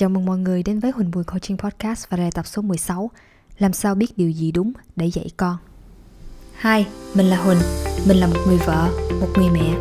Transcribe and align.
Chào 0.00 0.08
mừng 0.08 0.26
mọi 0.26 0.38
người 0.38 0.62
đến 0.62 0.80
với 0.80 0.90
Huỳnh 0.90 1.10
Bùi 1.10 1.24
Coaching 1.24 1.58
Podcast 1.58 2.08
và 2.08 2.16
đây 2.16 2.26
là 2.26 2.30
tập 2.30 2.46
số 2.46 2.62
16 2.62 3.10
Làm 3.58 3.72
sao 3.72 3.94
biết 3.94 4.18
điều 4.18 4.30
gì 4.30 4.52
đúng 4.52 4.72
để 4.96 5.06
dạy 5.06 5.30
con? 5.36 5.56
Hi, 6.60 6.84
mình 7.14 7.26
là 7.26 7.36
Huỳnh. 7.36 7.58
Mình 8.08 8.16
là 8.16 8.26
một 8.26 8.40
người 8.46 8.58
vợ, 8.58 8.88
một 9.20 9.28
người 9.36 9.50
mẹ. 9.50 9.74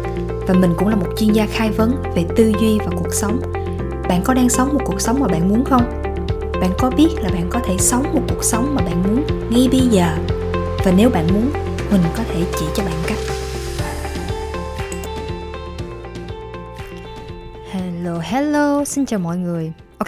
Và 0.48 0.54
mình 0.54 0.74
cũng 0.78 0.88
là 0.88 0.96
một 0.96 1.08
chuyên 1.18 1.34
gia 1.34 1.46
khai 1.46 1.72
vấn 1.72 2.04
về 2.16 2.26
tư 2.36 2.52
duy 2.62 2.78
và 2.80 2.92
cuộc 2.98 3.14
sống. 3.14 3.42
Bạn 4.10 4.22
có 4.24 4.34
đang 4.34 4.50
sống 4.50 4.70
một 4.74 4.82
cuộc 4.86 5.02
sống 5.02 5.20
mà 5.20 5.28
bạn 5.28 5.50
muốn 5.50 5.66
không? 5.66 6.02
Bạn 6.62 6.72
có 6.80 6.92
biết 6.98 7.10
là 7.22 7.30
bạn 7.30 7.50
có 7.50 7.60
thể 7.66 7.78
sống 7.78 8.04
một 8.14 8.24
cuộc 8.30 8.44
sống 8.44 8.76
mà 8.76 8.82
bạn 8.82 9.04
muốn 9.04 9.26
ngay 9.50 9.70
bây 9.72 9.88
giờ? 9.88 10.18
Và 10.86 10.94
nếu 10.98 11.10
bạn 11.10 11.28
muốn, 11.34 11.52
Huỳnh 11.90 12.04
có 12.18 12.24
thể 12.24 12.46
chỉ 12.60 12.66
cho 12.76 12.84
bạn 12.84 13.04
cách. 13.08 13.39
Hello, 18.30 18.86
xin 18.86 19.06
chào 19.06 19.20
mọi 19.20 19.38
người. 19.38 19.74
Ok, 19.98 20.08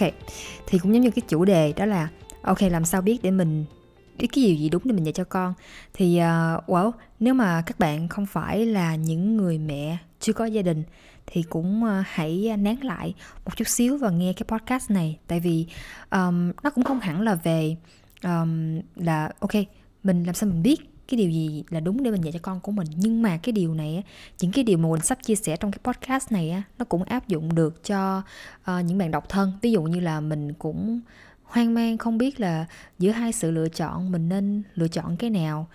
thì 0.67 0.79
cũng 0.79 0.93
giống 0.93 1.01
như 1.01 1.11
cái 1.11 1.21
chủ 1.27 1.45
đề 1.45 1.73
đó 1.73 1.85
là 1.85 2.09
Ok, 2.41 2.61
làm 2.61 2.85
sao 2.85 3.01
biết 3.01 3.19
để 3.23 3.31
mình 3.31 3.65
biết 4.17 4.27
cái 4.27 4.43
điều 4.45 4.55
gì 4.55 4.69
đúng 4.69 4.81
để 4.85 4.93
mình 4.93 5.03
dạy 5.03 5.13
cho 5.13 5.23
con. 5.23 5.53
Thì, 5.93 6.17
ờ, 6.17 6.61
uh, 6.63 6.69
well, 6.69 6.91
nếu 7.19 7.33
mà 7.33 7.63
các 7.65 7.79
bạn 7.79 8.07
không 8.07 8.25
phải 8.25 8.65
là 8.65 8.95
những 8.95 9.37
người 9.37 9.57
mẹ 9.57 9.97
chưa 10.19 10.33
có 10.33 10.45
gia 10.45 10.61
đình 10.61 10.83
Thì 11.25 11.43
cũng 11.43 11.83
uh, 11.83 12.05
hãy 12.07 12.47
ờ, 12.49 12.57
nán 12.57 12.75
lại 12.81 13.13
một 13.45 13.57
chút 13.57 13.67
xíu 13.67 13.97
và 13.97 14.09
nghe 14.09 14.33
cái 14.33 14.45
podcast 14.47 14.91
này. 14.91 15.17
Tại 15.27 15.39
vì 15.39 15.65
um, 16.11 16.51
nó 16.63 16.69
cũng 16.69 16.83
không 16.83 16.99
hẳn 16.99 17.21
là 17.21 17.35
về 17.35 17.75
um, 18.23 18.79
là 18.95 19.31
ok, 19.39 19.53
mình 20.03 20.23
làm 20.23 20.35
sao 20.35 20.49
mình 20.49 20.63
biết 20.63 20.90
cái 21.11 21.17
điều 21.17 21.29
gì 21.29 21.63
là 21.69 21.79
đúng 21.79 22.03
để 22.03 22.11
mình 22.11 22.21
dạy 22.21 22.31
cho 22.31 22.39
con 22.41 22.59
của 22.59 22.71
mình. 22.71 22.87
Nhưng 22.95 23.21
mà 23.21 23.37
cái 23.37 23.53
điều 23.53 23.73
này 23.73 24.03
những 24.39 24.51
cái 24.51 24.63
điều 24.63 24.77
mà 24.77 24.89
mình 24.89 25.01
sắp 25.01 25.17
chia 25.23 25.35
sẻ 25.35 25.57
trong 25.57 25.71
cái 25.71 25.79
podcast 25.83 26.31
này 26.31 26.63
nó 26.77 26.85
cũng 26.85 27.03
áp 27.03 27.27
dụng 27.27 27.55
được 27.55 27.83
cho 27.83 28.21
ờ, 28.63 28.79
những 28.79 28.97
bạn 28.97 29.11
độc 29.11 29.29
thân. 29.29 29.53
Ví 29.61 29.71
dụ 29.71 29.83
như 29.83 29.99
là 29.99 30.19
mình 30.19 30.53
cũng 30.53 31.01
hoang 31.43 31.73
mang 31.73 31.97
không 31.97 32.17
biết 32.17 32.39
là 32.39 32.65
giữa 32.99 33.11
hai 33.11 33.31
sự 33.31 33.51
lựa 33.51 33.69
chọn 33.69 34.11
mình 34.11 34.29
nên 34.29 34.63
lựa 34.75 34.87
chọn 34.87 35.17
cái 35.17 35.29
nào 35.29 35.67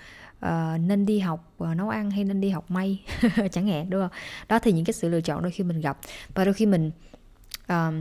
uh, 0.46 0.80
nên 0.80 1.06
đi 1.06 1.18
học 1.18 1.54
uh, 1.62 1.76
nấu 1.76 1.88
ăn 1.88 2.10
hay 2.10 2.24
nên 2.24 2.40
đi 2.40 2.48
học 2.48 2.70
may 2.70 3.02
chẳng 3.52 3.66
hạn 3.66 3.90
đúng 3.90 4.02
không? 4.02 4.18
Đó 4.48 4.58
thì 4.58 4.72
những 4.72 4.84
cái 4.84 4.94
sự 4.94 5.08
lựa 5.08 5.20
chọn 5.20 5.42
đôi 5.42 5.52
khi 5.52 5.64
mình 5.64 5.80
gặp. 5.80 5.98
Và 6.34 6.44
đôi 6.44 6.54
khi 6.54 6.66
mình 6.66 6.90
uh, 7.72 7.94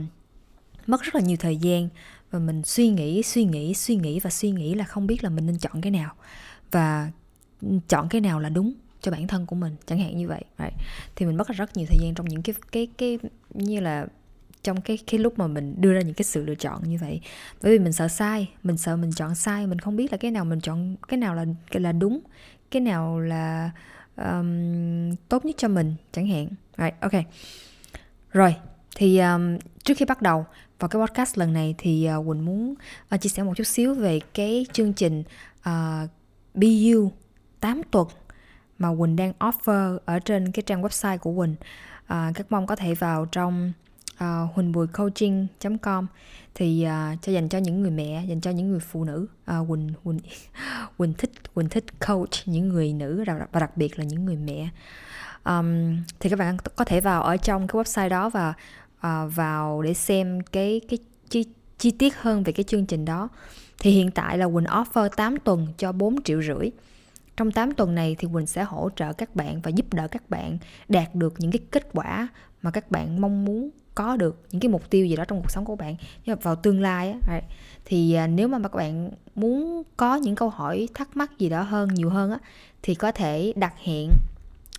mất 0.86 1.02
rất 1.02 1.14
là 1.14 1.20
nhiều 1.20 1.36
thời 1.40 1.56
gian 1.56 1.88
và 2.30 2.38
mình 2.38 2.62
suy 2.64 2.88
nghĩ 2.88 3.22
suy 3.22 3.44
nghĩ 3.44 3.74
suy 3.74 3.96
nghĩ 3.96 4.20
và 4.20 4.30
suy 4.30 4.50
nghĩ 4.50 4.74
là 4.74 4.84
không 4.84 5.06
biết 5.06 5.24
là 5.24 5.30
mình 5.30 5.46
nên 5.46 5.58
chọn 5.58 5.80
cái 5.80 5.90
nào. 5.90 6.14
Và 6.70 7.10
chọn 7.88 8.08
cái 8.08 8.20
nào 8.20 8.40
là 8.40 8.48
đúng 8.48 8.74
cho 9.00 9.12
bản 9.12 9.26
thân 9.26 9.46
của 9.46 9.56
mình 9.56 9.76
chẳng 9.86 9.98
hạn 9.98 10.16
như 10.16 10.28
vậy. 10.28 10.44
Right. 10.58 10.74
thì 11.16 11.26
mình 11.26 11.36
mất 11.36 11.48
rất 11.48 11.76
nhiều 11.76 11.86
thời 11.88 11.98
gian 12.02 12.14
trong 12.14 12.26
những 12.26 12.42
cái 12.42 12.54
cái 12.72 12.88
cái 12.98 13.18
như 13.54 13.80
là 13.80 14.06
trong 14.62 14.80
cái 14.80 14.98
cái 15.06 15.20
lúc 15.20 15.38
mà 15.38 15.46
mình 15.46 15.74
đưa 15.80 15.92
ra 15.92 16.00
những 16.00 16.14
cái 16.14 16.24
sự 16.24 16.44
lựa 16.44 16.54
chọn 16.54 16.82
như 16.82 16.98
vậy. 17.00 17.20
Bởi 17.62 17.72
vì 17.72 17.78
mình 17.78 17.92
sợ 17.92 18.08
sai 18.08 18.48
mình 18.62 18.76
sợ 18.76 18.96
mình 18.96 19.12
chọn 19.12 19.34
sai 19.34 19.66
mình 19.66 19.78
không 19.78 19.96
biết 19.96 20.12
là 20.12 20.18
cái 20.18 20.30
nào 20.30 20.44
mình 20.44 20.60
chọn 20.60 20.96
cái 21.08 21.18
nào 21.18 21.34
là 21.34 21.44
cái 21.70 21.80
là 21.80 21.92
đúng 21.92 22.20
cái 22.70 22.80
nào 22.80 23.20
là 23.20 23.70
um, 24.16 25.16
tốt 25.28 25.44
nhất 25.44 25.56
cho 25.58 25.68
mình 25.68 25.94
chẳng 26.12 26.26
hạn. 26.26 26.48
Right, 26.78 26.94
ok. 27.00 27.12
Rồi 28.32 28.54
thì 28.96 29.18
um, 29.18 29.58
trước 29.84 29.94
khi 29.96 30.04
bắt 30.04 30.22
đầu 30.22 30.46
vào 30.78 30.88
cái 30.88 31.00
podcast 31.00 31.38
lần 31.38 31.52
này 31.52 31.74
thì 31.78 32.08
uh, 32.18 32.26
quỳnh 32.26 32.44
muốn 32.44 32.74
uh, 33.14 33.20
chia 33.20 33.28
sẻ 33.28 33.42
một 33.42 33.52
chút 33.56 33.66
xíu 33.66 33.94
về 33.94 34.20
cái 34.34 34.66
chương 34.72 34.92
trình 34.92 35.22
uh, 35.68 36.10
BU 36.54 37.10
8 37.66 37.82
tuần 37.90 38.08
mà 38.78 38.88
Quỳnh 38.98 39.16
đang 39.16 39.32
offer 39.38 39.98
ở 40.04 40.18
trên 40.18 40.52
cái 40.52 40.62
trang 40.66 40.82
website 40.82 41.18
của 41.18 41.34
Quỳnh. 41.36 41.54
À, 42.06 42.32
các 42.34 42.46
mong 42.50 42.66
có 42.66 42.76
thể 42.76 42.94
vào 42.94 43.26
trong 43.26 43.72
à, 44.16 44.42
uh, 44.42 44.54
huỳnh 44.54 44.72
bùi 44.72 44.86
coaching.com 44.86 46.06
thì 46.54 46.86
uh, 46.86 47.22
cho 47.22 47.32
dành 47.32 47.48
cho 47.48 47.58
những 47.58 47.82
người 47.82 47.90
mẹ 47.90 48.24
dành 48.28 48.40
cho 48.40 48.50
những 48.50 48.70
người 48.70 48.80
phụ 48.80 49.04
nữ. 49.04 49.26
Uh, 49.60 49.68
quỳnh 49.68 49.92
quỳnh 50.04 50.18
quỳnh 50.98 51.12
thích 51.12 51.54
quỳnh 51.54 51.68
thích 51.68 51.84
coach 52.06 52.30
những 52.46 52.68
người 52.68 52.92
nữ 52.92 53.24
và 53.52 53.60
đặc 53.60 53.76
biệt 53.76 53.98
là 53.98 54.04
những 54.04 54.24
người 54.24 54.36
mẹ. 54.36 54.68
Um, 55.44 55.96
thì 56.20 56.30
các 56.30 56.38
bạn 56.38 56.56
có 56.76 56.84
thể 56.84 57.00
vào 57.00 57.22
ở 57.22 57.36
trong 57.36 57.66
cái 57.68 57.82
website 57.82 58.08
đó 58.08 58.28
và 58.28 58.54
uh, 58.98 59.34
vào 59.34 59.82
để 59.82 59.94
xem 59.94 60.40
cái 60.40 60.80
cái 60.88 60.98
chi, 61.30 61.44
chi 61.78 61.90
tiết 61.90 62.16
hơn 62.16 62.42
về 62.42 62.52
cái 62.52 62.64
chương 62.64 62.86
trình 62.86 63.04
đó. 63.04 63.28
Thì 63.78 63.90
hiện 63.90 64.10
tại 64.10 64.38
là 64.38 64.46
Quỳnh 64.46 64.64
offer 64.64 65.08
8 65.08 65.38
tuần 65.38 65.66
cho 65.78 65.92
4 65.92 66.22
triệu 66.22 66.42
rưỡi 66.42 66.70
trong 67.36 67.52
8 67.52 67.74
tuần 67.74 67.94
này 67.94 68.16
thì 68.18 68.28
Quỳnh 68.32 68.46
sẽ 68.46 68.64
hỗ 68.64 68.90
trợ 68.96 69.12
các 69.12 69.36
bạn 69.36 69.60
và 69.60 69.70
giúp 69.70 69.94
đỡ 69.94 70.08
các 70.08 70.30
bạn 70.30 70.58
đạt 70.88 71.14
được 71.14 71.34
những 71.38 71.50
cái 71.50 71.60
kết 71.70 71.88
quả 71.92 72.28
mà 72.62 72.70
các 72.70 72.90
bạn 72.90 73.20
mong 73.20 73.44
muốn 73.44 73.70
có 73.94 74.16
được 74.16 74.42
những 74.50 74.60
cái 74.60 74.68
mục 74.68 74.90
tiêu 74.90 75.06
gì 75.06 75.16
đó 75.16 75.24
trong 75.24 75.40
cuộc 75.40 75.50
sống 75.50 75.64
của 75.64 75.76
bạn. 75.76 75.96
Nhưng 76.24 76.36
mà 76.36 76.40
vào 76.42 76.56
tương 76.56 76.80
lai 76.80 77.14
á 77.28 77.40
thì 77.84 78.14
à, 78.14 78.26
nếu 78.26 78.48
mà 78.48 78.58
các 78.58 78.74
bạn 78.74 79.10
muốn 79.34 79.82
có 79.96 80.16
những 80.16 80.34
câu 80.34 80.50
hỏi 80.50 80.88
thắc 80.94 81.16
mắc 81.16 81.38
gì 81.38 81.48
đó 81.48 81.62
hơn 81.62 81.88
nhiều 81.94 82.10
hơn 82.10 82.30
á 82.30 82.38
thì 82.82 82.94
có 82.94 83.12
thể 83.12 83.52
đặt 83.56 83.74
hẹn 83.84 84.10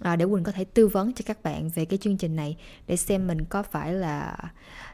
à, 0.01 0.15
để 0.15 0.25
quỳnh 0.25 0.43
có 0.43 0.51
thể 0.51 0.63
tư 0.63 0.87
vấn 0.87 1.13
cho 1.13 1.23
các 1.25 1.43
bạn 1.43 1.69
về 1.69 1.85
cái 1.85 1.97
chương 1.97 2.17
trình 2.17 2.35
này 2.35 2.57
để 2.87 2.95
xem 2.95 3.27
mình 3.27 3.45
có 3.45 3.63
phải 3.63 3.93
là 3.93 4.37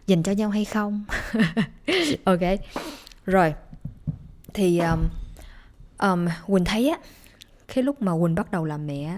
dành 0.08 0.24
cho 0.24 0.32
nhau 0.32 0.50
hay 0.50 0.66
không. 0.66 1.04
Ok. 2.24 2.40
Rồi 3.26 3.54
thì 4.54 4.80
um, 4.80 5.00
um, 6.00 6.28
quỳnh 6.48 6.66
thấy 6.66 6.90
á 6.90 6.98
cái 7.68 7.84
lúc 7.84 8.02
mà 8.02 8.12
quỳnh 8.22 8.36
bắt 8.36 8.52
đầu 8.52 8.66
làm 8.66 8.88
mẹ 8.88 9.18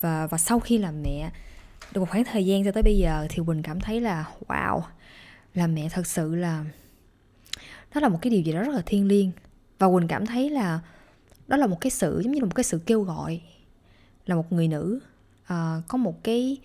và 0.00 0.26
và 0.26 0.38
sau 0.38 0.60
khi 0.60 0.78
làm 0.78 1.02
mẹ 1.02 1.30
được 1.92 2.00
một 2.00 2.08
khoảng 2.10 2.24
thời 2.24 2.46
gian 2.46 2.64
cho 2.64 2.72
tới 2.72 2.82
bây 2.82 2.98
giờ 2.98 3.26
thì 3.30 3.42
quỳnh 3.46 3.62
cảm 3.62 3.80
thấy 3.80 4.00
là 4.00 4.24
wow 4.48 4.80
làm 5.54 5.74
mẹ 5.74 5.88
thật 5.88 6.06
sự 6.06 6.34
là 6.34 6.64
nó 7.96 8.00
là 8.00 8.08
một 8.08 8.18
cái 8.22 8.30
điều 8.30 8.40
gì 8.40 8.52
đó 8.52 8.62
rất 8.62 8.74
là 8.74 8.82
thiêng 8.86 9.08
liêng. 9.08 9.30
Và 9.78 9.88
quỳnh 9.88 10.08
cảm 10.08 10.26
thấy 10.26 10.50
là 10.50 10.80
đó 11.46 11.56
là 11.56 11.66
một 11.66 11.80
cái 11.80 11.90
sự 11.90 12.20
giống 12.24 12.32
như 12.32 12.40
là 12.40 12.46
một 12.46 12.54
cái 12.54 12.64
sự 12.64 12.80
kêu 12.86 13.02
gọi 13.02 13.40
là 14.26 14.34
một 14.34 14.52
người 14.52 14.68
nữ. 14.68 15.00
Uh, 15.42 15.88
có 15.88 15.98
một 15.98 16.24
cái 16.24 16.56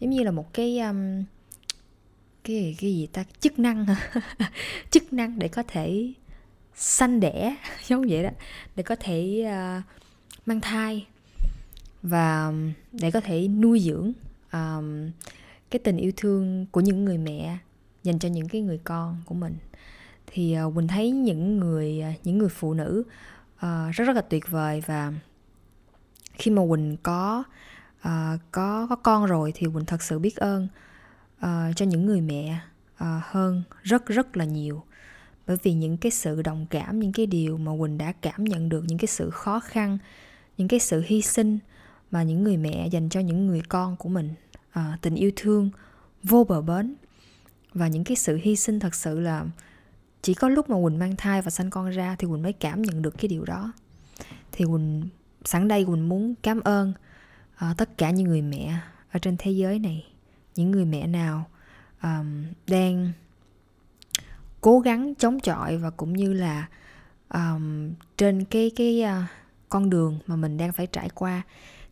giống 0.00 0.10
như 0.10 0.22
là 0.22 0.30
một 0.30 0.54
cái 0.54 0.78
um, 0.78 1.24
cái 2.44 2.76
cái 2.80 2.94
gì 2.94 3.06
ta? 3.06 3.24
Chức 3.40 3.58
năng. 3.58 3.86
Chức 4.90 5.12
năng 5.12 5.38
để 5.38 5.48
có 5.48 5.62
thể 5.68 6.12
sanh 6.74 7.20
đẻ 7.20 7.56
giống 7.86 8.06
vậy 8.08 8.22
đó. 8.22 8.30
Để 8.76 8.82
có 8.82 8.96
thể 8.96 9.46
uh, 9.78 9.84
mang 10.46 10.60
thai. 10.60 11.06
Và 12.02 12.46
um, 12.46 12.72
để 12.92 13.10
có 13.10 13.20
thể 13.20 13.48
nuôi 13.48 13.80
dưỡng 13.80 14.12
um, 14.52 15.10
cái 15.70 15.78
tình 15.84 15.96
yêu 15.96 16.12
thương 16.16 16.66
của 16.70 16.80
những 16.80 17.04
người 17.04 17.18
mẹ 17.18 17.58
dành 18.02 18.18
cho 18.18 18.28
những 18.28 18.48
cái 18.48 18.60
người 18.60 18.78
con 18.84 19.16
của 19.24 19.34
mình. 19.34 19.56
Thì 20.26 20.56
uh, 20.66 20.74
quỳnh 20.74 20.88
thấy 20.88 21.10
những 21.10 21.60
người 21.60 22.02
uh, 22.10 22.26
những 22.26 22.38
người 22.38 22.48
phụ 22.48 22.74
nữ 22.74 23.02
uh, 23.56 23.92
rất 23.92 24.04
rất 24.04 24.16
là 24.16 24.22
tuyệt 24.22 24.50
vời 24.50 24.82
và 24.86 25.12
khi 26.32 26.50
mà 26.50 26.62
quỳnh 26.68 26.96
có 27.02 27.44
uh, 28.08 28.40
có 28.52 28.86
có 28.90 28.96
con 28.96 29.26
rồi 29.26 29.52
thì 29.54 29.66
quỳnh 29.74 29.84
thật 29.84 30.02
sự 30.02 30.18
biết 30.18 30.36
ơn 30.36 30.68
uh, 31.38 31.76
cho 31.76 31.86
những 31.86 32.06
người 32.06 32.20
mẹ 32.20 32.60
uh, 32.94 33.06
hơn 33.22 33.62
rất 33.82 34.06
rất 34.06 34.36
là 34.36 34.44
nhiều 34.44 34.82
bởi 35.50 35.58
vì 35.62 35.72
những 35.72 35.96
cái 35.96 36.12
sự 36.12 36.42
đồng 36.42 36.66
cảm 36.70 37.00
những 37.00 37.12
cái 37.12 37.26
điều 37.26 37.58
mà 37.58 37.72
quỳnh 37.80 37.98
đã 37.98 38.12
cảm 38.12 38.44
nhận 38.44 38.68
được 38.68 38.84
những 38.86 38.98
cái 38.98 39.06
sự 39.06 39.30
khó 39.30 39.60
khăn 39.60 39.98
những 40.58 40.68
cái 40.68 40.80
sự 40.80 41.04
hy 41.06 41.22
sinh 41.22 41.58
mà 42.10 42.22
những 42.22 42.44
người 42.44 42.56
mẹ 42.56 42.88
dành 42.88 43.08
cho 43.08 43.20
những 43.20 43.46
người 43.46 43.62
con 43.68 43.96
của 43.96 44.08
mình 44.08 44.30
à, 44.70 44.98
tình 45.02 45.14
yêu 45.14 45.30
thương 45.36 45.70
vô 46.22 46.44
bờ 46.44 46.60
bến. 46.60 46.94
Và 47.74 47.88
những 47.88 48.04
cái 48.04 48.16
sự 48.16 48.38
hy 48.42 48.56
sinh 48.56 48.80
thật 48.80 48.94
sự 48.94 49.20
là 49.20 49.44
chỉ 50.22 50.34
có 50.34 50.48
lúc 50.48 50.70
mà 50.70 50.76
quỳnh 50.84 50.98
mang 50.98 51.16
thai 51.16 51.42
và 51.42 51.50
sanh 51.50 51.70
con 51.70 51.90
ra 51.90 52.16
thì 52.18 52.26
quỳnh 52.26 52.42
mới 52.42 52.52
cảm 52.52 52.82
nhận 52.82 53.02
được 53.02 53.14
cái 53.18 53.28
điều 53.28 53.44
đó. 53.44 53.72
Thì 54.52 54.64
quỳnh 54.64 55.08
sẵn 55.44 55.68
đây 55.68 55.84
quỳnh 55.84 56.08
muốn 56.08 56.34
cảm 56.42 56.60
ơn 56.60 56.92
uh, 57.54 57.76
tất 57.76 57.98
cả 57.98 58.10
những 58.10 58.28
người 58.28 58.42
mẹ 58.42 58.78
ở 59.12 59.18
trên 59.18 59.36
thế 59.38 59.50
giới 59.50 59.78
này 59.78 60.06
những 60.56 60.70
người 60.70 60.84
mẹ 60.84 61.06
nào 61.06 61.50
um, 62.02 62.44
đang 62.66 63.12
cố 64.60 64.80
gắng 64.80 65.14
chống 65.14 65.40
chọi 65.40 65.76
và 65.76 65.90
cũng 65.90 66.12
như 66.12 66.32
là 66.32 66.68
um, 67.34 67.92
trên 68.16 68.44
cái 68.44 68.70
cái 68.76 69.04
uh, 69.04 69.24
con 69.68 69.90
đường 69.90 70.18
mà 70.26 70.36
mình 70.36 70.56
đang 70.56 70.72
phải 70.72 70.86
trải 70.86 71.08
qua 71.14 71.42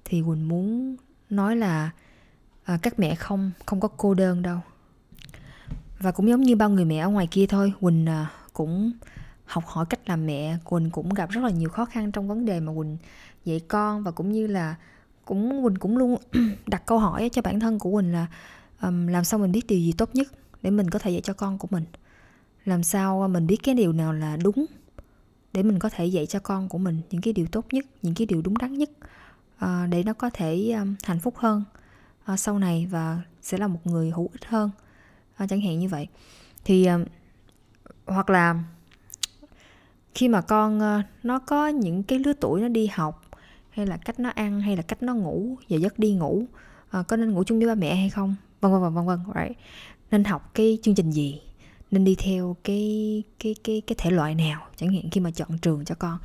thì 0.04 0.22
quỳnh 0.26 0.48
muốn 0.48 0.96
nói 1.31 1.56
là 1.56 1.90
uh, 2.75 2.82
các 2.82 2.98
mẹ 2.98 3.14
không 3.14 3.50
không 3.66 3.81
có 3.81 3.88
cô 3.88 4.14
đơn 4.14 4.43
đâu. 4.43 4.58
Và 6.00 6.10
cũng 6.10 6.28
giống 6.28 6.40
như 6.40 6.56
bao 6.56 6.70
người 6.70 6.84
mẹ 6.84 6.98
ở 6.98 7.08
ngoài 7.08 7.28
kia 7.31 7.46
thôi 7.46 7.72
quỳnh 7.81 8.06
uh, 8.22 8.52
cũng 8.52 8.93
học 9.44 9.64
hỏi 9.66 9.87
cách 9.90 10.00
làm 10.06 10.26
mẹ. 10.26 10.58
Quỳnh 10.64 10.90
cũng 10.90 11.14
gặp 11.14 11.31
rất 11.31 11.44
là 11.44 11.50
nhiều 11.50 11.69
khó 11.69 11.84
khăn 11.84 12.12
trong 12.12 12.28
vấn 12.28 12.44
đề 12.44 12.60
mà 12.60 12.72
quỳnh 12.76 12.96
dạy 13.44 13.60
con 13.69 14.02
và 14.02 14.10
cũng 14.10 14.32
như 14.32 14.46
là 14.46 14.75
cũng 15.25 15.62
quỳnh 15.64 15.76
cũng 15.76 15.98
luôn 15.98 16.16
đặt 16.66 16.87
câu 16.87 16.98
hỏi 16.98 17.31
cho 17.32 17.43
bản 17.43 17.60
thân 17.60 17.78
của 17.78 17.90
quỳnh 17.90 18.12
là 18.12 18.26
um, 18.82 19.06
làm 19.06 19.25
sao 19.25 19.40
mình 19.40 19.52
biết 19.52 19.66
điều 19.66 19.78
gì 19.78 19.93
tốt 19.93 20.10
nhất 20.14 20.28
để 20.62 20.70
mình 20.70 20.90
có 20.90 20.98
thể 20.98 21.10
dạy 21.10 21.20
cho 21.20 21.32
con 21.32 21.58
của 21.58 21.69
mình 21.70 21.84
làm 22.69 22.82
sao 22.82 23.23
à, 23.23 23.29
mình 23.29 23.47
biết 23.47 23.56
cái 23.62 23.75
điều 23.75 23.93
nào 23.93 24.12
là 24.12 24.37
đúng 24.37 24.67
để 25.53 25.62
mình 25.62 25.79
có 25.79 25.88
thể 25.88 26.06
dạy 26.06 26.26
cho 26.26 26.38
con 26.38 26.69
của 26.69 26.79
mình 26.79 27.00
những 27.11 27.20
cái 27.20 27.32
điều 27.32 27.47
tốt 27.47 27.67
nhất 27.73 27.85
những 28.03 28.15
cái 28.15 28.26
điều 28.26 28.43
đúng 28.43 28.59
đắn 28.59 28.79
nhất 28.79 28.91
à, 29.59 29.87
để 29.91 30.03
nó 30.03 30.12
có 30.12 30.31
thể 30.32 30.70
um, 30.70 30.94
hạnh 31.05 31.20
phúc 31.20 31.35
hơn 31.37 31.65
sau 32.37 32.59
này 32.59 32.88
và 32.91 33.20
sẽ 33.43 33.59
là 33.59 33.67
một 33.67 33.79
người 33.85 34.11
hữu 34.11 34.29
ích 34.32 34.44
hơn 34.44 34.70
chẳng 35.49 35.61
hạn 35.61 35.79
như 35.79 35.88
vậy. 35.88 36.09
Thì 36.65 36.88
hoặc 38.06 38.31
là 38.31 38.65
khi 40.15 40.29
mà 40.29 40.41
con 40.41 40.81
nó 41.23 41.38
có 41.38 41.69
những 41.69 42.03
cái 42.03 42.19
lứa 42.19 42.32
tuổi 42.32 42.61
nó 42.61 42.69
đi 42.69 42.87
học 42.93 43.23
hay 43.70 43.87
là 43.87 43.97
cách 43.97 44.20
nó 44.20 44.29
ăn 44.29 44.61
hay 44.61 44.76
là 44.76 44.82
cách 44.82 45.03
nó 45.03 45.15
ngủ 45.15 45.56
giờ 45.69 45.79
giấc 45.79 45.99
đi 45.99 46.12
ngủ 46.12 46.44
có 47.09 47.17
nên 47.17 47.32
ngủ 47.32 47.44
chung 47.44 47.59
với 47.59 47.67
ba 47.69 47.75
mẹ 47.75 47.94
hay 47.94 48.11
không? 48.11 48.35
Vân 48.61 48.73
vân 48.73 48.82
vân 48.82 48.94
vân 48.94 49.06
vân 49.06 49.19
right. 49.26 49.59
Nên 50.11 50.25
học 50.25 50.50
cái 50.55 50.79
chương 50.82 50.94
trình 50.94 51.11
gì? 51.11 51.41
Nên 51.90 52.05
đi 52.05 52.14
theo 52.14 52.56
cái 52.64 53.23
cái 53.38 53.55
cái 53.64 53.82
cái 53.87 53.96
thể 53.99 54.11
loại 54.11 54.35
nào 54.35 54.61
chẳng 54.76 54.93
hạn 54.93 55.11
khi 55.11 55.20
mà 55.20 55.31
chọn 55.31 55.58
trường 55.58 55.85
cho 55.85 55.94
con. 55.94 56.19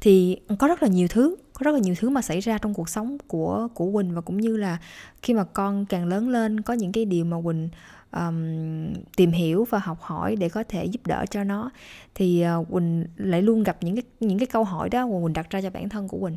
Thì 0.00 0.36
có 0.58 0.68
rất 0.68 0.82
là 0.82 0.88
nhiều 0.88 1.08
thứ 1.08 1.36
có 1.52 1.64
rất 1.64 1.72
là 1.72 1.78
nhiều 1.78 1.94
thứ 1.98 2.10
mà 2.10 2.22
xảy 2.22 2.40
ra 2.40 2.58
trong 2.58 2.74
cuộc 2.74 2.88
sống 2.88 3.16
của 3.26 3.68
của 3.74 3.92
Quỳnh 3.92 4.14
và 4.14 4.20
cũng 4.20 4.36
như 4.36 4.56
là 4.56 4.78
khi 5.22 5.34
mà 5.34 5.44
con 5.44 5.86
càng 5.86 6.06
lớn 6.06 6.28
lên 6.28 6.60
có 6.60 6.74
những 6.74 6.92
cái 6.92 7.04
điều 7.04 7.24
mà 7.24 7.36
Quỳnh 7.44 7.68
um, 8.12 8.92
tìm 9.16 9.32
hiểu 9.32 9.66
và 9.70 9.78
học 9.78 9.98
hỏi 10.00 10.36
để 10.36 10.48
có 10.48 10.64
thể 10.68 10.84
giúp 10.84 11.06
đỡ 11.06 11.24
cho 11.30 11.44
nó. 11.44 11.70
Thì 12.14 12.44
uh, 12.60 12.68
Quỳnh 12.70 13.04
lại 13.16 13.42
luôn 13.42 13.62
gặp 13.62 13.76
những 13.80 13.96
cái 13.96 14.02
những 14.20 14.38
cái 14.38 14.46
câu 14.46 14.64
hỏi 14.64 14.88
đó 14.88 15.06
mà 15.06 15.14
Quỳnh 15.24 15.32
đặt 15.32 15.50
ra 15.50 15.60
cho 15.60 15.70
bản 15.70 15.88
thân 15.88 16.08
của 16.08 16.18
Quỳnh. 16.18 16.36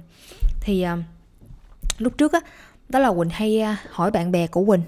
Thì 0.62 0.86
uh, 0.94 1.00
lúc 1.98 2.18
trước 2.18 2.34
á 2.34 2.40
đó 2.90 3.00
là 3.00 3.14
Quỳnh 3.14 3.30
hay 3.30 3.62
uh, 3.62 3.92
hỏi 3.92 4.12
bạn 4.12 4.32
bè 4.32 4.48
của 4.48 4.66
Quỳnh 4.66 4.82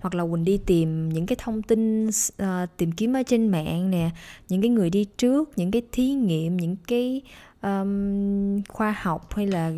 hoặc 0.00 0.14
là 0.14 0.24
Quỳnh 0.24 0.44
đi 0.44 0.58
tìm 0.66 1.08
những 1.08 1.26
cái 1.26 1.36
thông 1.38 1.62
tin 1.62 2.08
uh, 2.08 2.46
tìm 2.76 2.92
kiếm 2.92 3.16
ở 3.16 3.22
trên 3.22 3.48
mạng 3.48 3.90
nè 3.90 4.10
những 4.48 4.60
cái 4.60 4.70
người 4.70 4.90
đi 4.90 5.04
trước 5.04 5.50
những 5.56 5.70
cái 5.70 5.82
thí 5.92 6.08
nghiệm 6.12 6.56
những 6.56 6.76
cái 6.86 7.22
um, 7.62 8.62
khoa 8.68 8.96
học 9.02 9.34
hay 9.34 9.46
là 9.46 9.72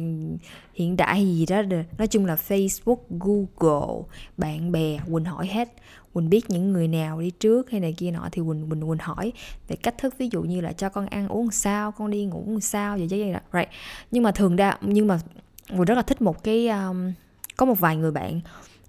hiện 0.74 0.96
đại 0.96 1.24
gì 1.24 1.46
đó 1.46 1.62
nói 1.98 2.06
chung 2.06 2.26
là 2.26 2.36
Facebook 2.48 2.98
Google 3.10 4.02
bạn 4.36 4.72
bè 4.72 4.98
Quỳnh 5.12 5.24
hỏi 5.24 5.46
hết. 5.46 5.68
Quỳnh 6.12 6.30
biết 6.30 6.50
những 6.50 6.72
người 6.72 6.88
nào 6.88 7.20
đi 7.20 7.30
trước 7.30 7.70
hay 7.70 7.80
này 7.80 7.92
kia 7.92 8.10
nọ 8.10 8.28
thì 8.32 8.42
Quỳnh 8.42 8.70
Quỳnh 8.70 8.88
Quỳnh 8.88 8.98
hỏi 8.98 9.32
về 9.68 9.76
cách 9.76 9.98
thức 9.98 10.14
ví 10.18 10.28
dụ 10.32 10.42
như 10.42 10.60
là 10.60 10.72
cho 10.72 10.88
con 10.88 11.06
ăn 11.06 11.28
uống 11.28 11.50
sao 11.50 11.92
con 11.92 12.10
đi 12.10 12.24
ngủ 12.24 12.60
sao 12.60 12.98
vậy 12.98 13.06
vậy 13.10 13.32
là 13.32 13.42
right. 13.52 13.68
Nhưng 14.10 14.22
mà 14.22 14.32
thường 14.32 14.56
đa 14.56 14.78
nhưng 14.80 15.06
mà 15.06 15.20
Quỳnh 15.68 15.84
rất 15.84 15.94
là 15.94 16.02
thích 16.02 16.22
một 16.22 16.44
cái 16.44 16.68
um, 16.68 17.12
có 17.56 17.66
một 17.66 17.80
vài 17.80 17.96
người 17.96 18.10
bạn 18.10 18.40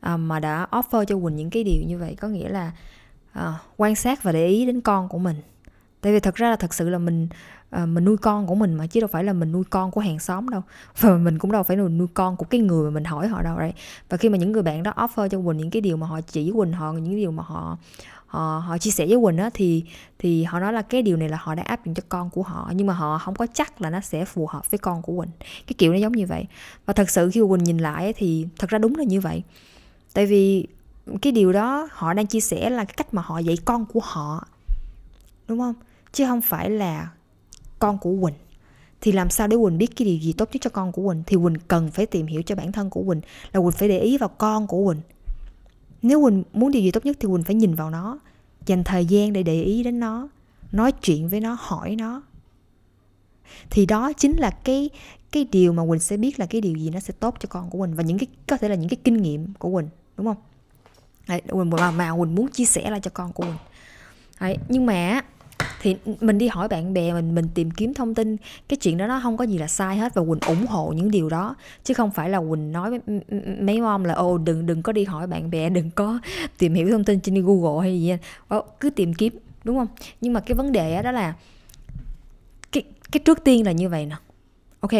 um, 0.05 0.27
mà 0.27 0.39
đã 0.39 0.67
offer 0.71 1.05
cho 1.05 1.15
Quỳnh 1.15 1.35
những 1.35 1.49
cái 1.49 1.63
điều 1.63 1.81
như 1.87 1.97
vậy 1.97 2.15
có 2.21 2.27
nghĩa 2.27 2.49
là 2.49 2.71
uh, 3.39 3.43
quan 3.77 3.95
sát 3.95 4.23
và 4.23 4.31
để 4.31 4.47
ý 4.47 4.65
đến 4.65 4.81
con 4.81 5.09
của 5.09 5.19
mình. 5.19 5.35
Tại 6.01 6.13
vì 6.13 6.19
thật 6.19 6.35
ra 6.35 6.49
là 6.49 6.55
thật 6.55 6.73
sự 6.73 6.89
là 6.89 6.97
mình 6.97 7.27
à, 7.69 7.85
mình 7.85 8.05
nuôi 8.05 8.17
con 8.17 8.47
của 8.47 8.55
mình 8.55 8.73
mà 8.73 8.87
chứ 8.87 8.99
đâu 8.99 9.07
phải 9.07 9.23
là 9.23 9.33
mình 9.33 9.51
nuôi 9.51 9.63
con 9.69 9.91
của 9.91 10.01
hàng 10.01 10.19
xóm 10.19 10.49
đâu. 10.49 10.61
Và 10.99 11.17
mình 11.17 11.39
cũng 11.39 11.51
đâu 11.51 11.63
phải 11.63 11.77
nuôi, 11.77 11.89
nuôi 11.89 12.07
con 12.13 12.37
của 12.37 12.45
cái 12.45 12.61
người 12.61 12.83
mà 12.83 12.93
mình 12.93 13.03
hỏi 13.03 13.27
họ 13.27 13.41
đâu 13.41 13.59
đấy 13.59 13.73
và 14.09 14.17
khi 14.17 14.29
mà 14.29 14.37
những 14.37 14.51
người 14.51 14.63
bạn 14.63 14.83
đó 14.83 14.93
offer 14.95 15.27
cho 15.27 15.41
quỳnh 15.45 15.57
những 15.57 15.69
cái 15.69 15.81
điều 15.81 15.97
mà 15.97 16.07
họ 16.07 16.21
chỉ 16.21 16.51
quỳnh 16.55 16.73
họ 16.73 16.93
những 16.93 17.15
điều 17.15 17.31
mà 17.31 17.43
họ 17.43 17.77
họ 18.27 18.63
họ 18.67 18.77
chia 18.77 18.91
sẻ 18.91 19.05
với 19.05 19.17
quỳnh 19.23 19.37
á 19.37 19.49
thì 19.53 19.83
thì 20.19 20.43
họ 20.43 20.59
nói 20.59 20.73
là 20.73 20.81
cái 20.81 21.01
điều 21.01 21.17
này 21.17 21.29
là 21.29 21.37
họ 21.41 21.55
đã 21.55 21.63
áp 21.63 21.85
dụng 21.85 21.95
cho 21.95 22.03
con 22.09 22.29
của 22.29 22.43
họ 22.43 22.71
nhưng 22.75 22.87
mà 22.87 22.93
họ 22.93 23.17
không 23.17 23.35
có 23.35 23.47
chắc 23.53 23.81
là 23.81 23.89
nó 23.89 23.99
sẽ 23.99 24.25
phù 24.25 24.47
hợp 24.47 24.71
với 24.71 24.77
con 24.77 25.01
của 25.01 25.21
quỳnh. 25.21 25.31
Cái 25.67 25.75
kiểu 25.77 25.91
nó 25.91 25.97
giống 25.97 26.11
như 26.11 26.25
vậy. 26.25 26.45
Và 26.85 26.93
thật 26.93 27.09
sự 27.09 27.29
khi 27.33 27.41
quỳnh 27.49 27.63
nhìn 27.63 27.77
lại 27.77 28.13
thì 28.17 28.47
thật 28.59 28.69
ra 28.69 28.77
đúng 28.77 28.95
là 28.95 29.03
như 29.03 29.21
vậy 29.21 29.43
tại 30.13 30.25
vì 30.25 30.67
cái 31.21 31.31
điều 31.31 31.53
đó 31.53 31.87
họ 31.91 32.13
đang 32.13 32.27
chia 32.27 32.39
sẻ 32.39 32.69
là 32.69 32.85
cái 32.85 32.93
cách 32.97 33.13
mà 33.13 33.21
họ 33.21 33.39
dạy 33.39 33.57
con 33.65 33.85
của 33.85 33.99
họ, 34.03 34.47
đúng 35.47 35.59
không? 35.59 35.75
Chứ 36.11 36.25
không 36.25 36.41
phải 36.41 36.69
là 36.69 37.11
con 37.79 37.97
của 37.97 38.15
Quỳnh. 38.21 38.35
Thì 39.01 39.11
làm 39.11 39.29
sao 39.29 39.47
để 39.47 39.57
Quỳnh 39.57 39.77
biết 39.77 39.95
cái 39.95 40.05
điều 40.05 40.17
gì 40.17 40.33
tốt 40.33 40.49
nhất 40.53 40.61
cho 40.61 40.69
con 40.69 40.91
của 40.91 41.07
Quỳnh? 41.07 41.23
Thì 41.27 41.37
Quỳnh 41.37 41.55
cần 41.67 41.91
phải 41.91 42.05
tìm 42.05 42.27
hiểu 42.27 42.41
cho 42.41 42.55
bản 42.55 42.71
thân 42.71 42.89
của 42.89 43.03
Quỳnh, 43.03 43.21
là 43.53 43.61
Quỳnh 43.61 43.71
phải 43.71 43.89
để 43.89 43.99
ý 43.99 44.17
vào 44.17 44.29
con 44.29 44.67
của 44.67 44.85
Quỳnh. 44.85 45.01
Nếu 46.01 46.21
Quỳnh 46.23 46.43
muốn 46.53 46.71
điều 46.71 46.81
gì 46.81 46.91
tốt 46.91 47.05
nhất 47.05 47.17
thì 47.19 47.27
Quỳnh 47.27 47.43
phải 47.43 47.55
nhìn 47.55 47.75
vào 47.75 47.89
nó, 47.89 48.19
dành 48.65 48.83
thời 48.83 49.05
gian 49.05 49.33
để 49.33 49.43
để 49.43 49.63
ý 49.63 49.83
đến 49.83 49.99
nó, 49.99 50.29
nói 50.71 50.91
chuyện 50.91 51.27
với 51.27 51.39
nó, 51.39 51.57
hỏi 51.59 51.95
nó. 51.95 52.23
Thì 53.69 53.85
đó 53.85 54.13
chính 54.13 54.37
là 54.37 54.49
cái 54.49 54.89
cái 55.31 55.47
điều 55.51 55.73
mà 55.73 55.83
Quỳnh 55.89 55.99
sẽ 55.99 56.17
biết 56.17 56.39
là 56.39 56.45
cái 56.45 56.61
điều 56.61 56.75
gì 56.75 56.89
nó 56.89 56.99
sẽ 56.99 57.13
tốt 57.19 57.35
cho 57.39 57.47
con 57.49 57.69
của 57.69 57.79
Quỳnh 57.79 57.95
và 57.95 58.03
những 58.03 58.17
cái, 58.17 58.27
có 58.47 58.57
thể 58.57 58.69
là 58.69 58.75
những 58.75 58.89
cái 58.89 58.97
kinh 59.03 59.17
nghiệm 59.17 59.53
của 59.59 59.71
Quỳnh 59.71 59.89
đúng 60.17 60.27
không? 60.27 60.37
Đấy, 61.27 61.41
mà, 61.81 61.91
mà 61.91 62.11
Quỳnh 62.17 62.35
muốn 62.35 62.47
chia 62.47 62.65
sẻ 62.65 62.89
lại 62.89 62.99
cho 62.99 63.11
con 63.13 63.33
của 63.33 63.43
Quỳnh. 63.43 63.57
Đấy, 64.39 64.57
nhưng 64.69 64.85
mà 64.85 65.21
thì 65.83 65.95
mình 66.21 66.37
đi 66.37 66.47
hỏi 66.47 66.67
bạn 66.67 66.93
bè 66.93 67.13
mình 67.13 67.35
mình 67.35 67.47
tìm 67.53 67.71
kiếm 67.71 67.93
thông 67.93 68.15
tin 68.15 68.37
cái 68.67 68.77
chuyện 68.77 68.97
đó 68.97 69.07
nó 69.07 69.19
không 69.23 69.37
có 69.37 69.43
gì 69.43 69.57
là 69.57 69.67
sai 69.67 69.97
hết 69.97 70.13
và 70.13 70.21
quỳnh 70.21 70.39
ủng 70.39 70.65
hộ 70.67 70.93
những 70.95 71.11
điều 71.11 71.29
đó. 71.29 71.55
Chứ 71.83 71.93
không 71.93 72.11
phải 72.11 72.29
là 72.29 72.39
quỳnh 72.39 72.71
nói 72.71 72.89
với 72.89 72.99
mấy 73.61 73.81
mom 73.81 74.03
là 74.03 74.13
ô 74.13 74.37
đừng 74.37 74.65
đừng 74.65 74.81
có 74.81 74.91
đi 74.91 75.03
hỏi 75.03 75.27
bạn 75.27 75.51
bè 75.51 75.69
đừng 75.69 75.91
có 75.91 76.19
tìm 76.57 76.73
hiểu 76.73 76.89
thông 76.91 77.03
tin 77.03 77.19
trên 77.19 77.45
google 77.45 77.89
hay 77.89 78.01
gì 78.01 78.15
đó. 78.49 78.63
cứ 78.79 78.89
tìm 78.89 79.13
kiếm 79.13 79.33
đúng 79.63 79.77
không? 79.77 79.87
Nhưng 80.21 80.33
mà 80.33 80.39
cái 80.39 80.55
vấn 80.55 80.71
đề 80.71 81.01
đó 81.01 81.11
là 81.11 81.33
cái 82.71 82.83
cái 83.11 83.21
trước 83.25 83.43
tiên 83.43 83.65
là 83.65 83.71
như 83.71 83.89
vậy 83.89 84.05
nè. 84.05 84.15
Ok 84.79 84.93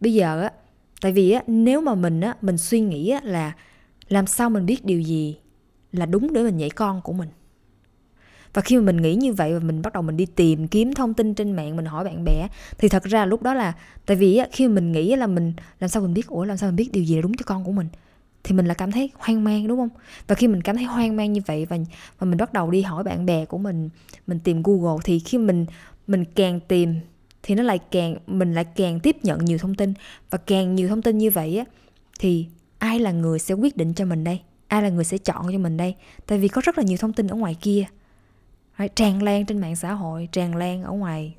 bây 0.00 0.14
giờ 0.14 0.42
á 0.42 0.52
tại 1.00 1.12
vì 1.12 1.30
á 1.30 1.42
nếu 1.46 1.80
mà 1.80 1.94
mình 1.94 2.20
á 2.20 2.34
mình 2.40 2.58
suy 2.58 2.80
nghĩ 2.80 3.10
á 3.10 3.20
là 3.24 3.52
làm 4.10 4.26
sao 4.26 4.50
mình 4.50 4.66
biết 4.66 4.84
điều 4.84 5.00
gì 5.00 5.36
là 5.92 6.06
đúng 6.06 6.32
để 6.32 6.42
mình 6.42 6.56
dạy 6.56 6.70
con 6.70 7.00
của 7.02 7.12
mình? 7.12 7.28
Và 8.54 8.62
khi 8.62 8.76
mà 8.76 8.82
mình 8.82 8.96
nghĩ 8.96 9.14
như 9.14 9.32
vậy 9.32 9.54
và 9.54 9.58
mình 9.60 9.82
bắt 9.82 9.92
đầu 9.92 10.02
mình 10.02 10.16
đi 10.16 10.26
tìm 10.26 10.68
kiếm 10.68 10.94
thông 10.94 11.14
tin 11.14 11.34
trên 11.34 11.52
mạng, 11.52 11.76
mình 11.76 11.84
hỏi 11.84 12.04
bạn 12.04 12.24
bè, 12.24 12.48
thì 12.78 12.88
thật 12.88 13.04
ra 13.04 13.26
lúc 13.26 13.42
đó 13.42 13.54
là, 13.54 13.72
tại 14.06 14.16
vì 14.16 14.40
khi 14.52 14.68
mà 14.68 14.74
mình 14.74 14.92
nghĩ 14.92 15.16
là 15.16 15.26
mình 15.26 15.52
làm 15.80 15.88
sao 15.88 16.02
mình 16.02 16.14
biết, 16.14 16.26
ủa, 16.26 16.44
làm 16.44 16.56
sao 16.56 16.68
mình 16.68 16.76
biết 16.76 16.92
điều 16.92 17.04
gì 17.04 17.14
là 17.14 17.22
đúng 17.22 17.36
cho 17.36 17.42
con 17.46 17.64
của 17.64 17.72
mình, 17.72 17.88
thì 18.44 18.54
mình 18.54 18.66
là 18.66 18.74
cảm 18.74 18.92
thấy 18.92 19.10
hoang 19.14 19.44
mang, 19.44 19.68
đúng 19.68 19.78
không? 19.78 19.88
Và 20.26 20.34
khi 20.34 20.48
mình 20.48 20.62
cảm 20.62 20.76
thấy 20.76 20.84
hoang 20.84 21.16
mang 21.16 21.32
như 21.32 21.40
vậy 21.46 21.66
và 21.66 21.76
và 22.18 22.26
mình 22.26 22.38
bắt 22.38 22.52
đầu 22.52 22.70
đi 22.70 22.82
hỏi 22.82 23.04
bạn 23.04 23.26
bè 23.26 23.44
của 23.44 23.58
mình 23.58 23.88
mình 24.26 24.38
tìm 24.44 24.62
google, 24.62 25.00
thì 25.04 25.18
khi 25.18 25.38
mình 25.38 25.66
mình 26.06 26.24
càng 26.24 26.60
tìm 26.60 26.94
thì 27.42 27.54
nó 27.54 27.62
lại 27.62 27.78
càng, 27.78 28.16
mình 28.26 28.54
lại 28.54 28.64
càng 28.64 29.00
tiếp 29.00 29.16
nhận 29.22 29.44
nhiều 29.44 29.58
thông 29.58 29.74
tin. 29.74 29.94
Và 30.30 30.38
càng 30.38 30.74
nhiều 30.74 30.88
thông 30.88 31.02
tin 31.02 31.18
như 31.18 31.30
vậy 31.30 31.58
á, 31.58 31.64
thì 32.18 32.46
ai 32.90 32.98
là 32.98 33.12
người 33.12 33.38
sẽ 33.38 33.54
quyết 33.54 33.76
định 33.76 33.94
cho 33.94 34.04
mình 34.04 34.24
đây? 34.24 34.40
Ai 34.68 34.82
là 34.82 34.88
người 34.88 35.04
sẽ 35.04 35.18
chọn 35.18 35.46
cho 35.52 35.58
mình 35.58 35.76
đây? 35.76 35.94
Tại 36.26 36.38
vì 36.38 36.48
có 36.48 36.62
rất 36.64 36.78
là 36.78 36.84
nhiều 36.84 36.96
thông 36.96 37.12
tin 37.12 37.26
ở 37.26 37.36
ngoài 37.36 37.56
kia. 37.60 37.84
Tràn 38.94 39.22
lan 39.22 39.46
trên 39.46 39.60
mạng 39.60 39.76
xã 39.76 39.92
hội, 39.92 40.28
tràn 40.32 40.56
lan 40.56 40.82
ở 40.82 40.92
ngoài 40.92 41.36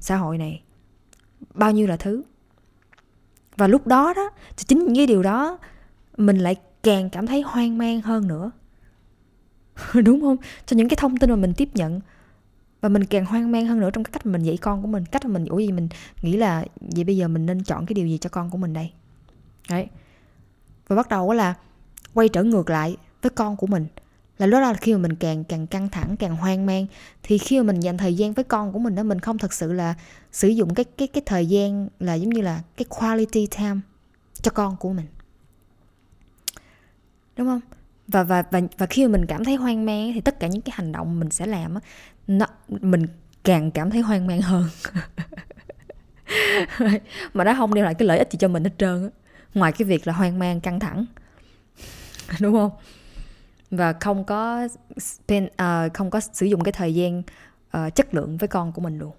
xã 0.00 0.16
hội 0.16 0.38
này. 0.38 0.62
Bao 1.54 1.72
nhiêu 1.72 1.86
là 1.86 1.96
thứ. 1.96 2.22
Và 3.56 3.66
lúc 3.66 3.86
đó 3.86 4.14
đó, 4.16 4.30
thì 4.56 4.64
chính 4.68 4.78
những 4.78 4.96
cái 4.96 5.06
điều 5.06 5.22
đó, 5.22 5.58
mình 6.16 6.38
lại 6.38 6.56
càng 6.82 7.10
cảm 7.10 7.26
thấy 7.26 7.42
hoang 7.42 7.78
mang 7.78 8.00
hơn 8.00 8.28
nữa. 8.28 8.50
Đúng 10.04 10.20
không? 10.20 10.36
Cho 10.66 10.76
những 10.76 10.88
cái 10.88 10.96
thông 10.96 11.16
tin 11.16 11.30
mà 11.30 11.36
mình 11.36 11.54
tiếp 11.54 11.68
nhận. 11.74 12.00
Và 12.80 12.88
mình 12.88 13.04
càng 13.04 13.24
hoang 13.24 13.52
mang 13.52 13.66
hơn 13.66 13.80
nữa 13.80 13.90
trong 13.92 14.04
cái 14.04 14.12
cách 14.12 14.26
mà 14.26 14.32
mình 14.32 14.42
dạy 14.42 14.56
con 14.56 14.82
của 14.82 14.88
mình, 14.88 15.04
cách 15.04 15.24
mà 15.24 15.30
mình, 15.30 15.46
ủa 15.46 15.58
gì 15.58 15.72
mình 15.72 15.88
nghĩ 16.22 16.36
là 16.36 16.64
vậy 16.80 17.04
bây 17.04 17.16
giờ 17.16 17.28
mình 17.28 17.46
nên 17.46 17.62
chọn 17.62 17.86
cái 17.86 17.94
điều 17.94 18.06
gì 18.06 18.18
cho 18.18 18.30
con 18.30 18.50
của 18.50 18.58
mình 18.58 18.72
đây? 18.72 18.90
Đấy 19.68 19.88
và 20.92 20.96
bắt 20.96 21.08
đầu 21.08 21.32
là 21.32 21.54
quay 22.14 22.28
trở 22.28 22.42
ngược 22.42 22.70
lại 22.70 22.96
với 23.22 23.30
con 23.30 23.56
của 23.56 23.66
mình. 23.66 23.86
Là 24.38 24.46
lúc 24.46 24.60
đó 24.60 24.60
là 24.60 24.74
khi 24.74 24.92
mà 24.92 24.98
mình 24.98 25.14
càng 25.14 25.44
càng 25.44 25.66
căng 25.66 25.88
thẳng, 25.88 26.16
càng 26.16 26.36
hoang 26.36 26.66
mang, 26.66 26.86
thì 27.22 27.38
khi 27.38 27.58
mà 27.58 27.62
mình 27.62 27.80
dành 27.80 27.98
thời 27.98 28.16
gian 28.16 28.32
với 28.32 28.44
con 28.44 28.72
của 28.72 28.78
mình 28.78 28.94
đó 28.94 29.02
mình 29.02 29.20
không 29.20 29.38
thật 29.38 29.52
sự 29.52 29.72
là 29.72 29.94
sử 30.32 30.48
dụng 30.48 30.74
cái 30.74 30.84
cái 30.84 31.08
cái 31.08 31.22
thời 31.26 31.46
gian 31.46 31.88
là 32.00 32.14
giống 32.14 32.30
như 32.30 32.40
là 32.40 32.62
cái 32.76 32.84
quality 32.88 33.46
time 33.46 33.80
cho 34.42 34.50
con 34.50 34.76
của 34.76 34.92
mình. 34.92 35.06
Đúng 37.36 37.46
không? 37.46 37.60
Và 38.08 38.22
và 38.22 38.42
và 38.50 38.60
và 38.78 38.86
khi 38.86 39.06
mà 39.06 39.12
mình 39.12 39.26
cảm 39.26 39.44
thấy 39.44 39.54
hoang 39.54 39.86
mang 39.86 40.12
thì 40.14 40.20
tất 40.20 40.40
cả 40.40 40.46
những 40.46 40.62
cái 40.62 40.72
hành 40.76 40.92
động 40.92 41.20
mình 41.20 41.30
sẽ 41.30 41.46
làm 41.46 41.74
nó, 42.26 42.46
mình 42.68 43.06
càng 43.44 43.70
cảm 43.70 43.90
thấy 43.90 44.00
hoang 44.00 44.26
mang 44.26 44.42
hơn. 44.42 44.68
Mà 47.34 47.44
nó 47.44 47.54
không 47.54 47.74
đem 47.74 47.84
lại 47.84 47.94
cái 47.94 48.08
lợi 48.08 48.18
ích 48.18 48.32
gì 48.32 48.38
cho 48.38 48.48
mình 48.48 48.64
hết 48.64 48.70
trơn 48.78 49.02
á 49.02 49.08
ngoài 49.54 49.72
cái 49.72 49.86
việc 49.86 50.06
là 50.06 50.12
hoang 50.12 50.38
mang 50.38 50.60
căng 50.60 50.80
thẳng. 50.80 51.06
Đúng 52.40 52.52
không? 52.52 52.70
Và 53.70 53.92
không 53.92 54.24
có 54.24 54.68
spend, 54.98 55.46
uh, 55.46 55.94
không 55.94 56.10
có 56.10 56.20
sử 56.20 56.46
dụng 56.46 56.64
cái 56.64 56.72
thời 56.72 56.94
gian 56.94 57.22
uh, 57.76 57.94
chất 57.94 58.14
lượng 58.14 58.36
với 58.36 58.48
con 58.48 58.72
của 58.72 58.80
mình 58.80 58.98
luôn. 58.98 59.12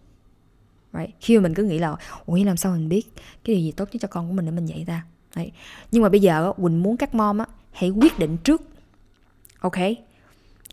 Right? 0.94 1.10
khi 1.20 1.38
mà 1.38 1.44
mình 1.44 1.54
cứ 1.54 1.64
nghĩ 1.64 1.80
là 1.80 1.96
ủa 2.26 2.38
làm 2.46 2.58
sao 2.58 2.72
mình 2.72 2.90
biết 2.90 3.04
cái 3.16 3.56
điều 3.56 3.60
gì 3.60 3.72
tốt 3.72 3.90
nhất 3.92 4.00
cho 4.02 4.08
con 4.08 4.28
của 4.28 4.34
mình 4.34 4.46
để 4.46 4.52
mình 4.52 4.66
dạy 4.66 4.84
ta? 4.88 5.06
Right? 5.36 5.54
nhưng 5.92 6.04
mà 6.04 6.10
bây 6.10 6.22
giờ 6.22 6.54
quỳnh 6.62 6.84
muốn 6.84 6.98
các 6.98 7.16
mom 7.16 7.38
á 7.38 7.46
hãy 7.72 7.90
quyết 7.90 8.20
định 8.20 8.38
trước. 8.38 8.62
Ok? 9.60 9.78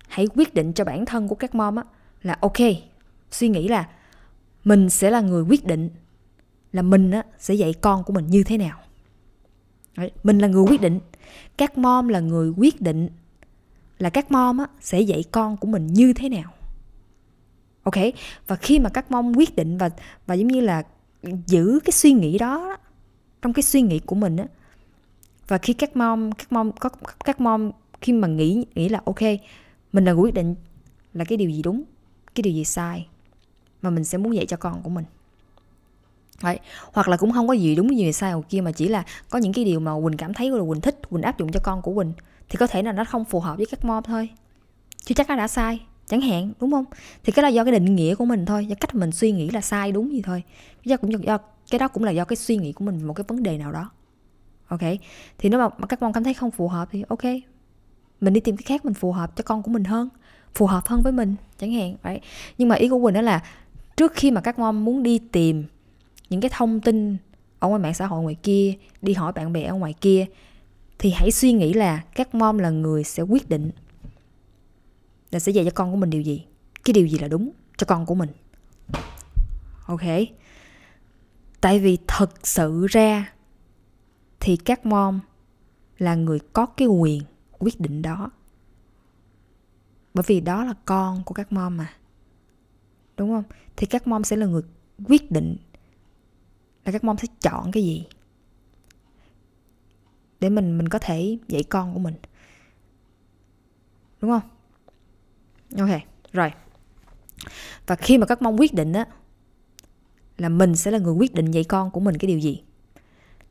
Hãy 0.09 0.27
quyết 0.35 0.55
định 0.55 0.73
cho 0.73 0.85
bản 0.85 1.07
thân 1.07 1.29
của 1.29 1.35
các 1.35 1.55
mom 1.55 1.77
á 1.77 1.85
là 2.23 2.37
ok 2.41 2.59
suy 3.31 3.49
nghĩ 3.49 3.69
là 3.69 3.89
mình 4.65 4.91
sẽ 4.91 5.11
là 5.11 5.21
người 5.21 5.43
quyết 5.43 5.67
định 5.67 5.91
là 6.73 6.83
mình 6.83 7.11
á 7.11 7.23
sẽ 7.39 7.55
dạy 7.55 7.75
con 7.81 8.05
của 8.05 8.13
mình 8.13 8.27
như 8.27 8.43
thế 8.43 8.59
nào. 8.59 8.79
Đấy, 9.97 10.11
mình 10.23 10.39
là 10.39 10.49
người 10.49 10.63
quyết 10.63 10.81
định. 10.81 11.01
Các 11.57 11.79
mom 11.79 12.09
là 12.09 12.21
người 12.21 12.51
quyết 12.51 12.81
định 12.81 13.09
là 13.99 14.11
các 14.11 14.33
mom 14.33 14.59
á, 14.59 14.67
sẽ 14.81 15.01
dạy 15.01 15.25
con 15.31 15.57
của 15.57 15.69
mình 15.69 15.87
như 15.87 16.13
thế 16.13 16.29
nào. 16.29 16.53
Ok? 17.83 17.97
Và 18.47 18.57
khi 18.57 18.79
mà 18.79 18.91
các 18.91 19.11
mom 19.11 19.33
quyết 19.37 19.57
định 19.57 19.79
và 19.79 19.91
và 20.27 20.35
giống 20.35 20.49
như 20.49 20.61
là 20.61 20.83
giữ 21.47 21.81
cái 21.85 21.93
suy 21.93 22.13
nghĩ 22.13 22.39
đó 22.39 22.77
trong 23.43 23.53
cái 23.53 23.63
suy 23.63 23.83
nghĩ 23.83 23.99
của 23.99 24.15
mình 24.15 24.37
á 24.37 24.47
và 25.49 25.59
khi 25.59 25.73
các 25.73 25.97
mom 25.97 26.33
các 26.33 26.53
mom 26.53 26.73
có 26.73 26.89
các 27.25 27.41
mom 27.41 27.71
khi 28.01 28.13
mà 28.13 28.29
nghĩ 28.29 28.65
nghĩ 28.75 28.89
là 28.89 29.01
ok 29.05 29.21
mình 29.93 30.05
là 30.05 30.13
quyết 30.13 30.35
định 30.35 30.55
là 31.15 31.25
cái 31.25 31.39
điều 31.39 31.51
gì 31.51 31.63
đúng 31.63 31.83
cái 32.35 32.43
điều 32.43 32.53
gì 32.53 32.65
sai 32.65 33.07
mà 33.83 33.91
mình 33.91 34.05
sẽ 34.05 34.19
muốn 34.19 34.35
dạy 34.35 34.47
cho 34.47 34.57
con 34.57 34.83
của 34.83 34.91
mình. 34.91 35.05
Đấy. 36.43 36.59
hoặc 36.93 37.09
là 37.09 37.17
cũng 37.17 37.33
không 37.33 37.49
có 37.49 37.53
gì 37.53 37.75
đúng 37.75 37.97
gì 37.97 38.13
sai 38.13 38.33
hoặc 38.33 38.47
kia 38.49 38.61
mà 38.61 38.73
chỉ 38.73 38.89
là 38.89 39.05
có 39.31 39.39
những 39.39 39.53
cái 39.53 39.65
điều 39.65 39.81
mà 39.81 39.93
quỳnh 40.05 40.17
cảm 40.17 40.35
thấy 40.35 40.51
là 40.51 40.65
quỳnh 40.69 40.81
thích 40.81 41.01
quỳnh 41.11 41.23
áp 41.23 41.39
dụng 41.39 41.53
cho 41.53 41.61
con 41.63 41.83
của 41.83 41.95
quỳnh 41.95 42.13
thì 42.49 42.57
có 42.57 42.67
thể 42.67 42.83
là 42.83 42.93
nó 42.93 43.05
không 43.05 43.25
phù 43.25 43.41
hợp 43.41 43.57
với 43.57 43.67
các 43.67 43.85
mom 43.85 44.03
thôi. 44.03 44.29
Chứ 45.05 45.15
chắc 45.15 45.29
nó 45.29 45.37
đã 45.37 45.49
sai 45.49 45.81
chẳng 46.07 46.21
hạn 46.21 46.53
đúng 46.61 46.71
không? 46.71 46.85
Thì 47.25 47.33
cái 47.33 47.43
là 47.43 47.49
do 47.49 47.65
cái 47.65 47.73
định 47.73 47.97
nghĩa 47.97 48.15
của 48.15 48.25
mình 48.25 48.47
thôi 48.47 48.67
do 48.67 48.75
cách 48.81 48.95
mình 48.95 49.13
suy 49.13 49.33
nghĩ 49.33 49.51
là 49.51 49.61
sai 49.61 49.93
đúng 49.93 50.13
gì 50.13 50.23
thôi. 50.23 50.43
Do 50.85 50.97
cũng 50.97 51.25
do 51.25 51.39
cái 51.71 51.79
đó 51.79 51.89
cũng 51.89 52.05
là 52.05 52.11
do 52.11 52.25
cái 52.25 52.37
suy 52.37 52.57
nghĩ 52.57 52.73
của 52.73 52.85
mình 52.85 53.05
một 53.07 53.15
cái 53.15 53.25
vấn 53.29 53.43
đề 53.43 53.59
nào 53.59 53.73
đó. 53.73 53.91
Ok? 54.69 54.83
Thì 55.39 55.49
nếu 55.49 55.61
mà, 55.61 55.87
các 55.89 56.03
mom 56.03 56.13
cảm 56.13 56.25
thấy 56.25 56.35
không 56.35 56.51
phù 56.51 56.69
hợp 56.69 56.89
thì 56.93 57.05
ok. 57.09 57.25
Mình 58.21 58.35
đi 58.35 58.41
tìm 58.41 58.57
cái 58.57 58.65
khác 58.67 58.85
mình 58.85 58.95
phù 58.95 59.13
hợp 59.13 59.37
cho 59.37 59.43
con 59.43 59.63
của 59.63 59.71
mình 59.71 59.85
hơn 59.85 60.09
phù 60.55 60.67
hợp 60.67 60.87
hơn 60.87 61.01
với 61.03 61.13
mình 61.13 61.35
chẳng 61.59 61.73
hạn 61.73 61.97
vậy 62.03 62.21
nhưng 62.59 62.69
mà 62.69 62.77
ý 62.77 62.89
của 62.89 63.01
quỳnh 63.03 63.15
đó 63.15 63.21
là 63.21 63.43
trước 63.97 64.13
khi 64.15 64.31
mà 64.31 64.41
các 64.41 64.59
mom 64.59 64.85
muốn 64.85 65.03
đi 65.03 65.19
tìm 65.19 65.65
những 66.31 66.41
cái 66.41 66.51
thông 66.55 66.81
tin 66.81 67.17
ở 67.59 67.69
ngoài 67.69 67.81
mạng 67.81 67.95
xã 67.95 68.07
hội 68.07 68.23
ngoài 68.23 68.37
kia, 68.43 68.75
đi 69.03 69.13
hỏi 69.13 69.33
bạn 69.33 69.53
bè 69.53 69.63
ở 69.63 69.75
ngoài 69.75 69.95
kia, 70.01 70.27
thì 70.99 71.11
hãy 71.11 71.31
suy 71.31 71.53
nghĩ 71.53 71.73
là 71.73 72.05
các 72.15 72.35
mom 72.35 72.59
là 72.59 72.71
người 72.71 73.05
sẽ 73.05 73.23
quyết 73.23 73.49
định 73.49 73.71
là 75.31 75.39
sẽ 75.39 75.53
dạy 75.53 75.65
cho 75.65 75.71
con 75.75 75.91
của 75.91 75.97
mình 75.97 76.11
điều 76.11 76.23
gì. 76.23 76.45
Cái 76.85 76.93
điều 76.93 77.07
gì 77.07 77.19
là 77.19 77.29
đúng 77.29 77.51
cho 77.77 77.85
con 77.85 78.07
của 78.07 78.15
mình. 78.15 78.31
Ok? 79.87 80.03
Tại 81.61 81.79
vì 81.79 81.99
thật 82.07 82.47
sự 82.47 82.87
ra 82.91 83.33
thì 84.41 84.57
các 84.57 84.87
mom 84.87 85.21
là 85.99 86.15
người 86.15 86.39
có 86.53 86.67
cái 86.67 86.89
quyền 86.89 87.23
quyết 87.59 87.81
định 87.81 88.03
đó. 88.03 88.31
Bởi 90.15 90.25
vì 90.27 90.41
đó 90.41 90.65
là 90.65 90.75
con 90.85 91.25
của 91.25 91.35
các 91.35 91.53
mom 91.53 91.77
mà. 91.77 91.95
Đúng 93.17 93.31
không? 93.31 93.45
Thì 93.77 93.87
các 93.87 94.07
mom 94.07 94.25
sẽ 94.25 94.37
là 94.37 94.47
người 94.47 94.63
quyết 95.05 95.31
định 95.31 95.57
là 96.91 96.93
các 96.93 97.05
mom 97.05 97.19
sẽ 97.19 97.29
chọn 97.41 97.73
cái 97.73 97.83
gì? 97.83 98.07
Để 100.41 100.49
mình 100.49 100.79
mình 100.79 100.89
có 100.89 100.99
thể 100.99 101.39
dạy 101.49 101.63
con 101.63 101.95
của 101.95 102.01
mình. 102.01 102.15
Đúng 104.21 104.31
không? 104.31 104.51
Ok 105.79 106.01
rồi. 106.33 106.53
Và 107.87 107.97
khi 107.97 108.19
mà 108.19 108.27
các 108.27 108.43
mong 108.43 108.61
quyết 108.61 108.75
định 108.75 108.93
á 108.93 109.07
là 110.39 110.49
mình 110.49 110.77
sẽ 110.77 110.91
là 110.91 110.99
người 110.99 111.13
quyết 111.13 111.35
định 111.35 111.51
dạy 111.51 111.65
con 111.65 111.91
của 111.91 112.01
mình 112.01 112.19
cái 112.19 112.27
điều 112.27 112.39
gì? 112.39 112.63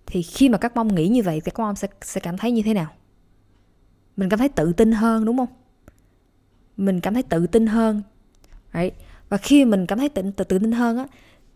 Thì 0.06 0.22
khi 0.22 0.50
mà 0.50 0.58
các 0.58 0.76
mong 0.76 0.96
nghĩ 0.96 1.08
như 1.08 1.24
vậy 1.24 1.42
thì 1.46 1.52
các 1.52 1.60
mong 1.60 1.76
sẽ 1.76 1.88
sẽ 2.02 2.22
cảm 2.22 2.38
thấy 2.38 2.52
như 2.52 2.62
thế 2.62 2.74
nào? 2.74 2.92
Mình 4.18 4.30
cảm 4.30 4.40
thấy 4.40 4.50
tự 4.50 4.74
tin 4.74 4.92
hơn 4.92 5.26
đúng 5.26 5.38
không? 5.38 5.50
Mình 6.78 7.02
cảm 7.02 7.14
thấy 7.14 7.24
tự 7.24 7.48
tin 7.48 7.68
hơn. 7.68 8.02
Đấy. 8.74 8.92
Và 9.30 9.38
khi 9.38 9.66
mình 9.66 9.86
cảm 9.86 9.98
thấy 9.98 10.10
tự, 10.10 10.22
tự, 10.22 10.44
tự 10.44 10.60
tin 10.60 10.72
hơn 10.72 10.98
á 10.98 11.06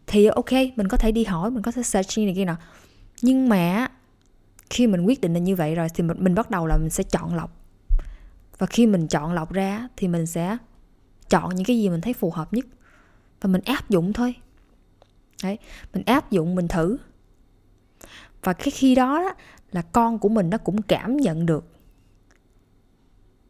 thì 0.08 0.26
ok 0.26 0.52
mình 0.76 0.88
có 0.88 0.98
thể 0.98 1.12
đi 1.12 1.24
hỏi 1.24 1.52
mình 1.52 1.64
có 1.64 1.72
thể 1.72 1.84
search 1.84 2.18
này 2.18 2.34
kia 2.36 2.46
nào 2.46 2.58
nhưng 3.22 3.50
mà 3.50 3.88
khi 4.70 4.88
mình 4.88 5.02
quyết 5.02 5.22
định 5.22 5.34
là 5.34 5.40
như 5.40 5.56
vậy 5.56 5.76
rồi 5.76 5.88
thì 5.94 6.04
mình, 6.04 6.18
mình 6.20 6.36
bắt 6.36 6.50
đầu 6.50 6.68
là 6.68 6.78
mình 6.78 6.90
sẽ 6.90 7.04
chọn 7.04 7.36
lọc. 7.36 7.52
Và 8.58 8.68
khi 8.68 8.88
mình 8.88 9.08
chọn 9.08 9.34
lọc 9.34 9.52
ra 9.52 9.88
thì 9.98 10.08
mình 10.08 10.26
sẽ 10.26 10.58
chọn 11.30 11.56
những 11.56 11.66
cái 11.66 11.80
gì 11.80 11.90
mình 11.90 12.02
thấy 12.02 12.14
phù 12.14 12.32
hợp 12.32 12.54
nhất. 12.54 12.66
Và 13.42 13.48
mình 13.48 13.62
áp 13.66 13.90
dụng 13.90 14.14
thôi. 14.14 14.36
Đấy 15.44 15.58
mình 15.94 16.04
áp 16.06 16.32
dụng 16.32 16.56
mình 16.56 16.68
thử. 16.68 16.98
Và 18.44 18.54
cái 18.54 18.72
khi 18.72 18.96
đó, 18.96 19.22
đó 19.24 19.34
là 19.72 19.82
con 19.82 20.20
của 20.20 20.30
mình 20.30 20.50
nó 20.50 20.58
cũng 20.58 20.82
cảm 20.82 21.18
nhận 21.18 21.46
được 21.46 21.73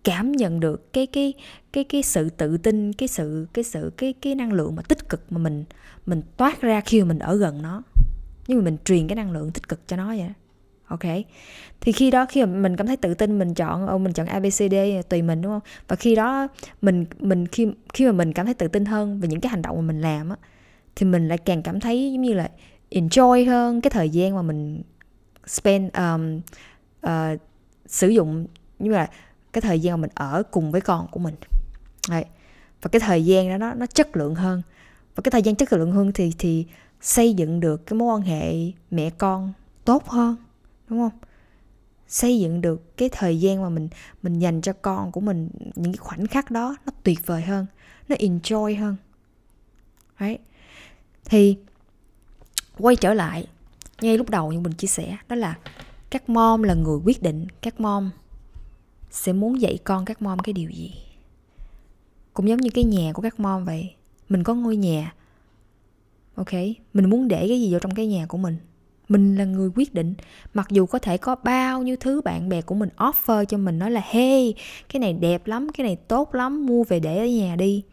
cảm 0.03 0.31
nhận 0.31 0.59
được 0.59 0.93
cái 0.93 1.05
cái 1.07 1.33
cái 1.73 1.83
cái 1.83 2.03
sự 2.03 2.29
tự 2.29 2.57
tin 2.57 2.93
cái 2.93 3.07
sự 3.07 3.47
cái 3.53 3.63
sự 3.63 3.91
cái 3.97 4.13
cái 4.21 4.35
năng 4.35 4.53
lượng 4.53 4.75
mà 4.75 4.81
tích 4.81 5.09
cực 5.09 5.31
mà 5.31 5.37
mình 5.37 5.63
mình 6.05 6.21
toát 6.37 6.61
ra 6.61 6.81
khi 6.81 7.01
mà 7.01 7.07
mình 7.07 7.19
ở 7.19 7.35
gần 7.35 7.61
nó. 7.61 7.81
Nhưng 8.47 8.57
mà 8.57 8.63
mình 8.63 8.77
truyền 8.85 9.07
cái 9.07 9.15
năng 9.15 9.31
lượng 9.31 9.51
tích 9.51 9.67
cực 9.67 9.87
cho 9.87 9.97
nó 9.97 10.07
vậy 10.07 10.29
ok? 10.87 11.25
Thì 11.81 11.91
khi 11.91 12.11
đó 12.11 12.25
khi 12.25 12.45
mà 12.45 12.59
mình 12.59 12.75
cảm 12.77 12.87
thấy 12.87 12.97
tự 12.97 13.13
tin 13.13 13.39
mình 13.39 13.53
chọn 13.53 13.87
ô 13.87 13.97
mình 13.97 14.13
chọn 14.13 14.27
abcd 14.27 14.75
tùy 15.09 15.21
mình 15.21 15.41
đúng 15.41 15.51
không? 15.51 15.61
Và 15.87 15.95
khi 15.95 16.15
đó 16.15 16.47
mình 16.81 17.05
mình 17.19 17.47
khi 17.47 17.67
khi 17.93 18.05
mà 18.05 18.11
mình 18.11 18.33
cảm 18.33 18.45
thấy 18.45 18.53
tự 18.53 18.67
tin 18.67 18.85
hơn 18.85 19.19
về 19.19 19.27
những 19.27 19.41
cái 19.41 19.49
hành 19.49 19.61
động 19.61 19.75
mà 19.75 19.81
mình 19.81 20.01
làm 20.01 20.29
á 20.29 20.35
thì 20.95 21.05
mình 21.05 21.27
lại 21.27 21.37
càng 21.37 21.63
cảm 21.63 21.79
thấy 21.79 22.11
giống 22.13 22.21
như 22.21 22.33
là 22.33 22.49
enjoy 22.91 23.49
hơn 23.49 23.81
cái 23.81 23.91
thời 23.91 24.09
gian 24.09 24.35
mà 24.35 24.41
mình 24.41 24.81
spend 25.47 25.93
um, 25.93 26.41
uh, 27.05 27.39
sử 27.85 28.07
dụng. 28.07 28.47
Như 28.79 28.91
là 28.91 29.09
cái 29.53 29.61
thời 29.61 29.79
gian 29.79 29.93
mà 29.93 30.01
mình 30.01 30.11
ở 30.15 30.43
cùng 30.51 30.71
với 30.71 30.81
con 30.81 31.07
của 31.11 31.19
mình. 31.19 31.35
Đấy. 32.09 32.25
và 32.81 32.89
cái 32.89 32.99
thời 32.99 33.25
gian 33.25 33.49
đó 33.49 33.57
nó 33.57 33.73
nó 33.73 33.85
chất 33.85 34.17
lượng 34.17 34.35
hơn. 34.35 34.61
Và 35.15 35.21
cái 35.21 35.31
thời 35.31 35.41
gian 35.41 35.55
chất 35.55 35.73
lượng 35.73 35.91
hơn 35.91 36.11
thì 36.13 36.31
thì 36.37 36.65
xây 37.01 37.33
dựng 37.33 37.59
được 37.59 37.85
cái 37.85 37.97
mối 37.99 38.15
quan 38.15 38.21
hệ 38.21 38.71
mẹ 38.91 39.09
con 39.09 39.53
tốt 39.85 40.07
hơn, 40.07 40.35
đúng 40.89 40.99
không? 40.99 41.19
Xây 42.07 42.39
dựng 42.39 42.61
được 42.61 42.97
cái 42.97 43.09
thời 43.09 43.39
gian 43.39 43.61
mà 43.61 43.69
mình 43.69 43.89
mình 44.23 44.39
dành 44.39 44.61
cho 44.61 44.73
con 44.73 45.11
của 45.11 45.21
mình, 45.21 45.49
những 45.75 45.93
cái 45.93 45.97
khoảnh 45.97 46.27
khắc 46.27 46.51
đó 46.51 46.75
nó 46.85 46.91
tuyệt 47.03 47.19
vời 47.25 47.41
hơn, 47.41 47.65
nó 48.09 48.15
enjoy 48.15 48.79
hơn. 48.79 48.95
Đấy. 50.19 50.39
Thì 51.25 51.57
quay 52.77 52.95
trở 52.95 53.13
lại, 53.13 53.47
ngay 54.01 54.17
lúc 54.17 54.29
đầu 54.29 54.51
như 54.51 54.59
mình 54.59 54.73
chia 54.73 54.87
sẻ, 54.87 55.17
đó 55.29 55.35
là 55.35 55.57
các 56.09 56.29
mom 56.29 56.63
là 56.63 56.73
người 56.73 56.99
quyết 57.05 57.21
định, 57.21 57.47
các 57.61 57.79
mom 57.79 58.09
sẽ 59.13 59.33
muốn 59.33 59.61
dạy 59.61 59.77
con 59.83 60.05
các 60.05 60.21
mom 60.21 60.39
cái 60.39 60.53
điều 60.53 60.69
gì? 60.69 60.93
Cũng 62.33 62.47
giống 62.47 62.61
như 62.61 62.69
cái 62.69 62.83
nhà 62.83 63.13
của 63.13 63.21
các 63.21 63.39
mom 63.39 63.65
vậy, 63.65 63.95
mình 64.29 64.43
có 64.43 64.55
ngôi 64.55 64.75
nhà, 64.75 65.13
ok? 66.35 66.53
Mình 66.93 67.09
muốn 67.09 67.27
để 67.27 67.47
cái 67.47 67.61
gì 67.61 67.71
vào 67.71 67.79
trong 67.79 67.95
cái 67.95 68.07
nhà 68.07 68.25
của 68.25 68.37
mình? 68.37 68.57
Mình 69.09 69.35
là 69.35 69.45
người 69.45 69.69
quyết 69.75 69.93
định. 69.93 70.13
Mặc 70.53 70.67
dù 70.69 70.85
có 70.85 70.99
thể 70.99 71.17
có 71.17 71.35
bao 71.35 71.83
nhiêu 71.83 71.95
thứ 71.99 72.21
bạn 72.21 72.49
bè 72.49 72.61
của 72.61 72.75
mình 72.75 72.89
offer 72.97 73.45
cho 73.45 73.57
mình 73.57 73.79
nói 73.79 73.91
là, 73.91 74.01
hey, 74.05 74.53
cái 74.89 74.99
này 74.99 75.13
đẹp 75.13 75.47
lắm, 75.47 75.69
cái 75.69 75.87
này 75.87 75.95
tốt 75.95 76.35
lắm, 76.35 76.65
mua 76.65 76.83
về 76.83 76.99
để 76.99 77.17
ở 77.17 77.25
nhà 77.25 77.55
đi. 77.55 77.83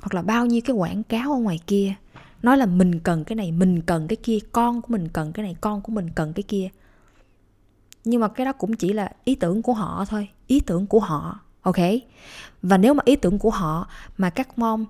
Hoặc 0.00 0.14
là 0.14 0.22
bao 0.22 0.46
nhiêu 0.46 0.60
cái 0.64 0.76
quảng 0.76 1.02
cáo 1.02 1.32
ở 1.32 1.38
ngoài 1.38 1.60
kia, 1.66 1.94
nói 2.42 2.56
là 2.56 2.66
mình 2.66 3.00
cần 3.00 3.24
cái 3.24 3.36
này, 3.36 3.52
mình 3.52 3.82
cần 3.82 4.08
cái 4.08 4.16
kia, 4.16 4.38
con 4.52 4.82
của 4.82 4.88
mình 4.92 5.08
cần 5.08 5.32
cái 5.32 5.42
này, 5.42 5.56
con 5.60 5.82
của 5.82 5.92
mình 5.92 6.10
cần 6.14 6.32
cái 6.32 6.42
kia. 6.42 6.68
Nhưng 8.04 8.20
mà 8.20 8.28
cái 8.28 8.44
đó 8.44 8.52
cũng 8.52 8.76
chỉ 8.76 8.92
là 8.92 9.12
ý 9.24 9.34
tưởng 9.34 9.62
của 9.62 9.72
họ 9.72 10.04
thôi 10.08 10.28
ý 10.48 10.60
tưởng 10.60 10.86
của 10.86 11.00
họ 11.00 11.40
ok? 11.62 11.76
Và 12.62 12.78
nếu 12.78 12.94
mà 12.94 13.02
ý 13.04 13.16
tưởng 13.16 13.38
của 13.38 13.50
họ 13.50 13.88
mà 14.16 14.30
các 14.30 14.58
mom 14.58 14.84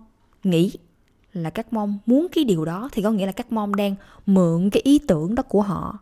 nghĩ 0.44 0.72
là 1.32 1.50
các 1.50 1.72
mom 1.72 1.98
muốn 2.06 2.26
cái 2.32 2.44
điều 2.44 2.64
đó 2.64 2.88
thì 2.92 3.02
có 3.02 3.10
nghĩa 3.10 3.26
là 3.26 3.32
các 3.32 3.52
mom 3.52 3.74
đang 3.74 3.94
mượn 4.26 4.70
cái 4.70 4.82
ý 4.82 4.98
tưởng 4.98 5.34
đó 5.34 5.42
của 5.42 5.62
họ 5.62 5.98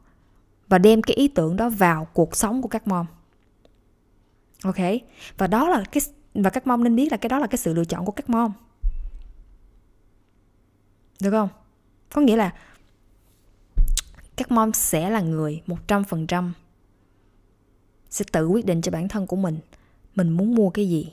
và 0.68 0.78
đem 0.78 1.02
cái 1.02 1.16
ý 1.16 1.28
tưởng 1.28 1.56
đó 1.56 1.68
vào 1.68 2.04
cuộc 2.04 2.36
sống 2.36 2.62
của 2.62 2.68
các 2.68 2.88
mom, 2.88 3.06
ok? 4.64 4.76
Và 5.38 5.46
đó 5.46 5.68
là 5.68 5.84
cái 5.92 6.00
và 6.34 6.50
các 6.50 6.66
mom 6.66 6.84
nên 6.84 6.96
biết 6.96 7.12
là 7.12 7.16
cái 7.16 7.28
đó 7.28 7.38
là 7.38 7.46
cái 7.46 7.58
sự 7.58 7.74
lựa 7.74 7.84
chọn 7.84 8.04
của 8.04 8.12
các 8.12 8.30
mom, 8.30 8.52
được 11.20 11.30
không? 11.30 11.48
Có 12.12 12.20
nghĩa 12.20 12.36
là 12.36 12.54
các 14.36 14.50
mom 14.50 14.72
sẽ 14.72 15.10
là 15.10 15.20
người 15.20 15.62
100% 15.66 16.50
sẽ 18.10 18.24
tự 18.32 18.46
quyết 18.46 18.66
định 18.66 18.82
cho 18.82 18.92
bản 18.92 19.08
thân 19.08 19.26
của 19.26 19.36
mình. 19.36 19.58
Mình 20.14 20.30
muốn 20.30 20.54
mua 20.54 20.70
cái 20.70 20.88
gì? 20.88 21.12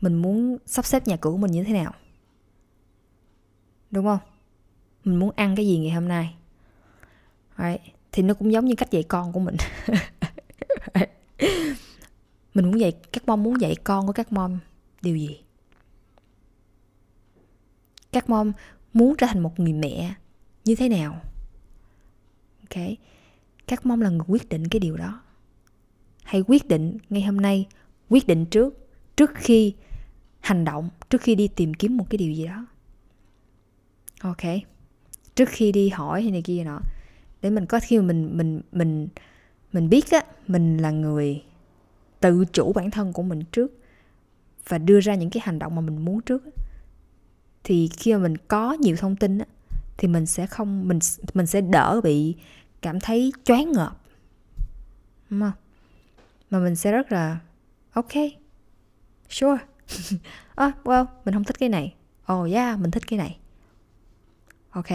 Mình 0.00 0.14
muốn 0.14 0.58
sắp 0.66 0.84
xếp 0.84 1.06
nhà 1.06 1.16
cửa 1.16 1.30
của 1.30 1.36
mình 1.36 1.50
như 1.50 1.64
thế 1.64 1.72
nào? 1.72 1.92
Đúng 3.90 4.04
không? 4.04 4.18
Mình 5.04 5.16
muốn 5.16 5.30
ăn 5.36 5.56
cái 5.56 5.66
gì 5.66 5.78
ngày 5.78 5.90
hôm 5.90 6.08
nay? 6.08 6.34
Right. 7.58 7.80
thì 8.12 8.22
nó 8.22 8.34
cũng 8.34 8.52
giống 8.52 8.64
như 8.64 8.74
cách 8.74 8.90
dạy 8.90 9.02
con 9.02 9.32
của 9.32 9.40
mình. 9.40 9.56
Mình 12.54 12.64
muốn 12.64 12.80
dạy, 12.80 12.92
các 13.12 13.28
mom 13.28 13.42
muốn 13.42 13.60
dạy 13.60 13.76
con 13.84 14.06
của 14.06 14.12
các 14.12 14.32
mom 14.32 14.58
điều 15.02 15.16
gì? 15.16 15.40
Các 18.12 18.30
mom 18.30 18.52
muốn 18.92 19.14
trở 19.18 19.26
thành 19.26 19.42
một 19.42 19.60
người 19.60 19.72
mẹ 19.72 20.14
như 20.64 20.74
thế 20.74 20.88
nào? 20.88 21.20
Ok 22.60 22.82
các 23.72 23.86
mong 23.86 24.02
là 24.02 24.10
người 24.10 24.26
quyết 24.28 24.48
định 24.48 24.68
cái 24.68 24.80
điều 24.80 24.96
đó. 24.96 25.20
Hãy 26.24 26.42
quyết 26.46 26.68
định 26.68 26.98
ngay 27.10 27.22
hôm 27.22 27.36
nay, 27.36 27.66
quyết 28.08 28.26
định 28.26 28.46
trước 28.46 28.88
trước 29.16 29.30
khi 29.34 29.74
hành 30.40 30.64
động, 30.64 30.88
trước 31.10 31.20
khi 31.22 31.34
đi 31.34 31.48
tìm 31.48 31.74
kiếm 31.74 31.96
một 31.96 32.10
cái 32.10 32.18
điều 32.18 32.32
gì 32.32 32.46
đó. 32.46 32.66
Ok. 34.20 34.42
Trước 35.34 35.48
khi 35.48 35.72
đi 35.72 35.88
hỏi 35.88 36.22
hay 36.22 36.30
này 36.30 36.42
kia 36.42 36.64
nọ. 36.64 36.80
Để 37.42 37.50
mình 37.50 37.66
có, 37.66 37.80
khi 37.82 37.98
mà 37.98 38.04
mình 38.04 38.36
mình 38.36 38.60
mình 38.72 39.08
mình 39.72 39.88
biết 39.88 40.10
á, 40.10 40.24
mình 40.46 40.76
là 40.76 40.90
người 40.90 41.42
tự 42.20 42.44
chủ 42.52 42.72
bản 42.72 42.90
thân 42.90 43.12
của 43.12 43.22
mình 43.22 43.42
trước 43.52 43.72
và 44.68 44.78
đưa 44.78 45.00
ra 45.00 45.14
những 45.14 45.30
cái 45.30 45.42
hành 45.44 45.58
động 45.58 45.74
mà 45.74 45.80
mình 45.80 46.04
muốn 46.04 46.20
trước 46.20 46.44
thì 47.64 47.88
khi 47.88 48.12
mà 48.12 48.18
mình 48.18 48.36
có 48.36 48.72
nhiều 48.72 48.96
thông 48.96 49.16
tin 49.16 49.38
á, 49.38 49.46
thì 49.96 50.08
mình 50.08 50.26
sẽ 50.26 50.46
không, 50.46 50.88
mình 50.88 50.98
mình 51.34 51.46
sẽ 51.46 51.60
đỡ 51.60 52.00
bị 52.04 52.34
cảm 52.82 53.00
thấy 53.00 53.32
choáng 53.44 53.72
ngợp, 53.72 54.00
đúng 55.30 55.40
không? 55.40 55.52
Mà 56.50 56.58
mình 56.58 56.76
sẽ 56.76 56.92
rất 56.92 57.12
là, 57.12 57.38
ok, 57.92 58.12
sure. 59.28 59.58
Oh 60.64 60.74
well, 60.84 61.06
mình 61.24 61.34
không 61.34 61.44
thích 61.44 61.58
cái 61.58 61.68
này. 61.68 61.94
Oh 62.32 62.52
yeah, 62.52 62.78
mình 62.78 62.90
thích 62.90 63.06
cái 63.06 63.18
này. 63.18 63.38
Ok. 64.70 64.86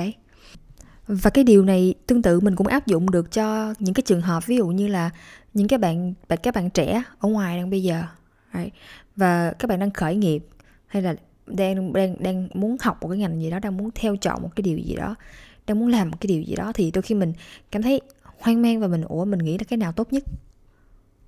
Và 1.08 1.30
cái 1.30 1.44
điều 1.44 1.64
này 1.64 1.94
tương 2.08 2.22
tự 2.22 2.40
mình 2.40 2.56
cũng 2.56 2.68
áp 2.68 2.88
dụng 2.88 3.12
được 3.12 3.32
cho 3.32 3.74
những 3.80 3.94
cái 3.94 4.04
trường 4.06 4.22
hợp, 4.22 4.46
ví 4.46 4.58
dụ 4.58 4.68
như 4.68 4.88
là 4.88 5.10
những 5.54 5.68
cái 5.68 5.80
bạn 5.80 6.14
bạn, 6.28 6.40
các 6.44 6.56
bạn 6.56 6.70
trẻ 6.70 7.04
ở 7.20 7.30
ngoài 7.30 7.58
đang 7.58 7.70
bây 7.70 7.84
giờ, 7.84 8.04
right? 8.54 8.74
và 9.16 9.54
các 9.60 9.68
bạn 9.68 9.80
đang 9.80 9.92
khởi 9.92 10.16
nghiệp, 10.16 10.46
hay 10.88 11.02
là 11.02 11.16
đang 11.48 11.94
đang 11.94 12.24
đang 12.24 12.50
muốn 12.54 12.78
học 12.82 12.98
một 13.02 13.10
cái 13.10 13.18
ngành 13.18 13.42
gì 13.42 13.50
đó, 13.50 13.60
đang 13.60 13.78
muốn 13.78 13.90
theo 13.96 14.16
chọn 14.16 14.42
một 14.42 14.50
cái 14.56 14.62
điều 14.62 14.78
gì 14.78 14.96
đó 14.96 15.16
đang 15.68 15.80
muốn 15.80 15.88
làm 15.88 16.10
một 16.10 16.18
cái 16.20 16.28
điều 16.28 16.42
gì 16.42 16.56
đó 16.56 16.72
thì 16.74 16.92
đôi 16.92 17.02
khi 17.02 17.16
mình 17.16 17.34
cảm 17.72 17.82
thấy 17.82 18.02
hoang 18.40 18.62
mang 18.62 18.80
và 18.80 18.88
mình 18.88 19.02
ủa 19.02 19.26
mình 19.26 19.40
nghĩ 19.40 19.58
là 19.58 19.64
cái 19.68 19.78
nào 19.78 19.92
tốt 19.92 20.14
nhất 20.14 20.24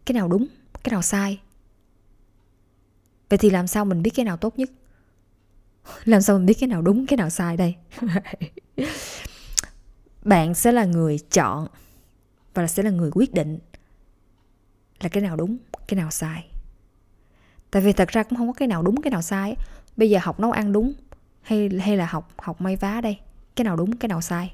cái 0.05 0.13
nào 0.13 0.27
đúng 0.27 0.47
cái 0.83 0.91
nào 0.91 1.01
sai 1.01 1.39
vậy 3.29 3.37
thì 3.37 3.49
làm 3.49 3.67
sao 3.67 3.85
mình 3.85 4.01
biết 4.01 4.11
cái 4.15 4.25
nào 4.25 4.37
tốt 4.37 4.59
nhất 4.59 4.69
làm 6.05 6.21
sao 6.21 6.37
mình 6.37 6.45
biết 6.45 6.57
cái 6.59 6.67
nào 6.67 6.81
đúng 6.81 7.07
cái 7.07 7.17
nào 7.17 7.29
sai 7.29 7.57
đây 7.57 7.75
bạn 10.23 10.53
sẽ 10.53 10.71
là 10.71 10.85
người 10.85 11.19
chọn 11.19 11.67
và 12.53 12.67
sẽ 12.67 12.83
là 12.83 12.89
người 12.89 13.11
quyết 13.13 13.33
định 13.33 13.59
là 14.99 15.09
cái 15.09 15.23
nào 15.23 15.35
đúng 15.35 15.57
cái 15.87 15.97
nào 15.97 16.11
sai 16.11 16.45
tại 17.71 17.81
vì 17.81 17.93
thật 17.93 18.07
ra 18.09 18.23
cũng 18.23 18.37
không 18.37 18.47
có 18.47 18.53
cái 18.53 18.67
nào 18.67 18.81
đúng 18.81 19.01
cái 19.01 19.11
nào 19.11 19.21
sai 19.21 19.55
bây 19.97 20.09
giờ 20.09 20.19
học 20.21 20.39
nấu 20.39 20.51
ăn 20.51 20.71
đúng 20.71 20.93
hay 21.41 21.69
hay 21.81 21.97
là 21.97 22.05
học 22.05 22.33
học 22.37 22.61
may 22.61 22.75
vá 22.75 23.01
đây 23.01 23.17
cái 23.59 23.65
nào 23.65 23.75
đúng, 23.75 23.97
cái 23.97 24.09
nào 24.09 24.21
sai. 24.21 24.53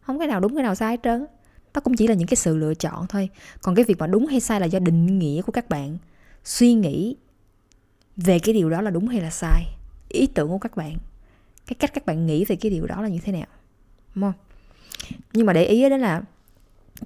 Không 0.00 0.18
cái 0.18 0.28
nào 0.28 0.40
đúng, 0.40 0.54
cái 0.54 0.62
nào 0.62 0.74
sai 0.74 0.90
hết 0.90 1.00
trơn 1.02 1.26
nó 1.74 1.80
cũng 1.80 1.96
chỉ 1.96 2.06
là 2.06 2.14
những 2.14 2.28
cái 2.28 2.36
sự 2.36 2.56
lựa 2.56 2.74
chọn 2.74 3.06
thôi. 3.06 3.28
Còn 3.62 3.74
cái 3.74 3.84
việc 3.84 3.98
mà 3.98 4.06
đúng 4.06 4.26
hay 4.26 4.40
sai 4.40 4.60
là 4.60 4.66
do 4.66 4.78
định 4.78 5.18
nghĩa 5.18 5.42
của 5.42 5.52
các 5.52 5.68
bạn. 5.68 5.98
Suy 6.44 6.72
nghĩ 6.72 7.16
về 8.16 8.38
cái 8.38 8.54
điều 8.54 8.70
đó 8.70 8.80
là 8.80 8.90
đúng 8.90 9.08
hay 9.08 9.20
là 9.20 9.30
sai. 9.30 9.64
Ý 10.08 10.26
tưởng 10.26 10.48
của 10.48 10.58
các 10.58 10.76
bạn. 10.76 10.96
Cái 11.66 11.74
cách 11.74 11.94
các 11.94 12.06
bạn 12.06 12.26
nghĩ 12.26 12.44
về 12.44 12.56
cái 12.56 12.70
điều 12.70 12.86
đó 12.86 13.02
là 13.02 13.08
như 13.08 13.18
thế 13.24 13.32
nào. 13.32 13.46
Đúng 14.14 14.22
không? 14.22 14.32
Nhưng 15.32 15.46
mà 15.46 15.52
để 15.52 15.64
ý 15.64 15.88
đó 15.88 15.96
là 15.96 16.22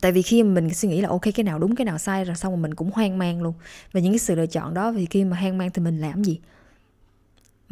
tại 0.00 0.12
vì 0.12 0.22
khi 0.22 0.42
mình 0.42 0.74
suy 0.74 0.88
nghĩ 0.88 1.00
là, 1.00 1.08
ok, 1.08 1.22
cái 1.34 1.44
nào 1.44 1.58
đúng, 1.58 1.76
cái 1.76 1.84
nào 1.84 1.98
sai, 1.98 2.24
rồi 2.24 2.36
xong 2.36 2.52
rồi 2.52 2.62
mình 2.62 2.74
cũng 2.74 2.90
hoang 2.90 3.18
mang 3.18 3.42
luôn. 3.42 3.54
Về 3.92 4.02
những 4.02 4.12
cái 4.12 4.18
sự 4.18 4.34
lựa 4.34 4.46
chọn 4.46 4.74
đó 4.74 4.92
vì 4.92 5.06
khi 5.06 5.24
mà 5.24 5.36
hoang 5.36 5.58
mang 5.58 5.70
thì 5.70 5.82
mình 5.82 6.00
làm 6.00 6.24
gì? 6.24 6.40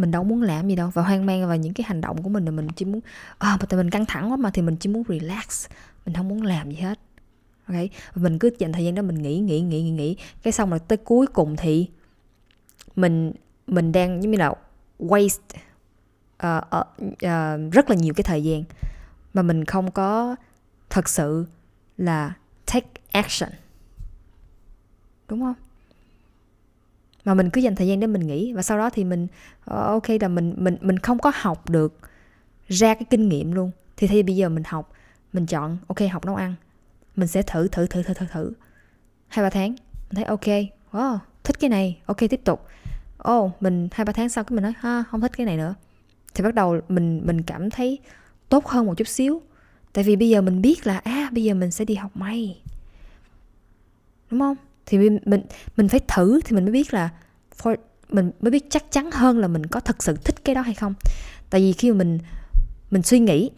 Mình 0.03 0.11
đâu 0.11 0.25
muốn 0.25 0.43
làm 0.43 0.69
gì 0.69 0.77
đâu. 0.77 0.91
Và 0.95 1.03
hoang 1.03 1.27
mang 1.27 1.49
và 1.49 1.57
những 1.57 1.75
cái 1.75 1.85
hành 1.89 2.01
động 2.01 2.23
của 2.23 2.29
mình 2.29 2.45
là 2.45 2.51
mình 2.51 2.69
chỉ 2.77 2.85
muốn 2.85 3.01
à 3.39 3.57
mà 3.61 3.67
tại 3.67 3.79
mình 3.79 3.91
căng 3.91 4.07
thẳng 4.07 4.31
quá 4.31 4.37
mà 4.37 4.51
thì 4.51 4.63
mình 4.63 4.77
chỉ 4.77 4.89
muốn 4.89 5.03
relax. 5.09 5.67
Mình 6.07 6.15
không 6.15 6.29
muốn 6.29 6.43
làm 6.43 6.71
gì 6.71 6.77
hết. 6.77 6.99
Ok? 7.67 7.77
Và 8.15 8.23
mình 8.23 8.39
cứ 8.39 8.51
dành 8.59 8.73
thời 8.73 8.85
gian 8.85 8.95
đó 8.95 9.03
mình 9.03 9.23
nghĩ 9.23 9.39
nghĩ 9.39 9.61
nghĩ 9.61 9.83
nghĩ 9.83 9.91
nghĩ. 9.91 10.17
Cái 10.43 10.53
xong 10.53 10.71
rồi 10.71 10.79
tới 10.79 10.97
cuối 10.97 11.27
cùng 11.27 11.57
thì 11.57 11.89
mình 12.97 13.33
mình 13.67 13.93
đang 13.93 14.23
giống 14.23 14.31
như 14.31 14.39
là 14.39 14.53
waste 14.99 15.39
uh, 16.47 16.65
uh, 16.77 16.87
uh, 17.11 17.73
rất 17.73 17.91
là 17.91 17.97
nhiều 17.97 18.15
cái 18.15 18.25
thời 18.25 18.45
gian 18.45 18.65
mà 19.35 19.43
mình 19.43 19.65
không 19.65 19.91
có 19.91 20.37
thật 20.91 21.09
sự 21.09 21.47
là 21.99 22.33
take 22.67 22.91
action. 23.13 23.51
Đúng 25.29 25.41
không? 25.41 25.55
Mà 27.25 27.35
mình 27.35 27.51
cứ 27.51 27.61
dành 27.61 27.75
thời 27.75 27.87
gian 27.87 28.01
để 28.01 28.07
mình 28.07 28.27
nghĩ 28.27 28.53
và 28.53 28.63
sau 28.63 28.79
đó 28.79 28.91
thì 28.91 29.05
mình 29.05 29.27
ờ, 29.65 29.87
ok 29.87 30.09
là 30.21 30.29
mình 30.29 30.55
mình 30.57 30.77
mình 30.81 30.99
không 30.99 31.19
có 31.19 31.33
học 31.35 31.71
được 31.71 31.99
ra 32.69 32.95
cái 32.95 33.05
kinh 33.11 33.29
nghiệm 33.29 33.53
luôn. 33.53 33.71
Thì 33.97 34.07
thay 34.07 34.23
bây 34.23 34.37
giờ 34.37 34.49
mình 34.49 34.63
học 34.67 34.93
mình 35.33 35.47
chọn 35.47 35.79
ok 35.87 35.99
học 36.13 36.25
nấu 36.25 36.35
ăn. 36.35 36.55
Mình 37.17 37.29
sẽ 37.29 37.43
thử 37.43 37.69
thử 37.69 37.87
thử 37.87 38.03
thử 38.03 38.15
thử 38.15 38.27
thử. 38.33 38.53
Hai 39.29 39.43
ba 39.43 39.51
tháng 39.51 39.71
mình 39.71 40.15
thấy 40.15 40.25
ok. 40.25 40.47
Wow 40.93 41.19
thích 41.45 41.61
cái 41.61 41.71
này. 41.71 41.99
Ok 42.07 42.19
tiếp 42.19 42.41
tục. 42.45 42.67
Ô 43.19 43.41
oh, 43.41 43.63
mình 43.63 43.89
hai 43.93 44.05
ba 44.05 44.13
tháng 44.13 44.29
sau 44.29 44.45
cái 44.45 44.55
mình 44.55 44.63
nói 44.63 44.73
ha 44.79 45.05
không 45.11 45.21
thích 45.21 45.33
cái 45.37 45.47
này 45.47 45.57
nữa. 45.57 45.75
Thì 46.35 46.45
bắt 46.45 46.55
đầu 46.55 46.81
mình 46.89 47.23
mình 47.25 47.43
cảm 47.43 47.71
thấy 47.71 47.99
tốt 48.49 48.67
hơn 48.67 48.87
một 48.87 48.95
chút 48.97 49.09
xíu. 49.09 49.43
Tại 49.93 50.05
vì 50.05 50.17
bây 50.17 50.29
giờ 50.29 50.43
mình 50.43 50.63
biết 50.63 50.87
là 50.87 50.99
à 50.99 51.29
bây 51.33 51.45
giờ 51.45 51.55
mình 51.55 51.71
sẽ 51.71 51.85
đi 51.85 51.95
học 51.95 52.17
may. 52.17 52.63
Đúng 54.31 54.41
không? 54.41 54.57
Thì 54.87 54.99
mình 54.99 55.19
mình, 55.25 55.43
mình 55.77 55.89
phải 55.89 56.01
thử 56.09 56.41
thì 56.45 56.55
mình 56.55 56.65
mới 56.65 56.73
biết 56.73 56.95
là 56.95 57.09
for, 57.59 57.77
mình 58.09 58.31
mới 58.41 58.51
biết 58.51 58.67
chắc 58.71 58.93
chắn 58.93 59.11
hơn 59.11 59.39
là 59.39 59.49
mình 59.49 59.67
có 59.67 59.81
thật 59.81 60.03
sự 60.03 60.17
thích 60.25 60.45
cái 60.45 60.55
đó 60.55 60.61
hay 60.61 60.75
không 60.75 60.95
tại 61.51 61.61
vì 61.61 61.73
khi 61.73 61.91
mà 61.93 61.99
mình 61.99 62.19
mình 62.91 63.03
suy 63.03 63.19
nghĩ 63.19 63.51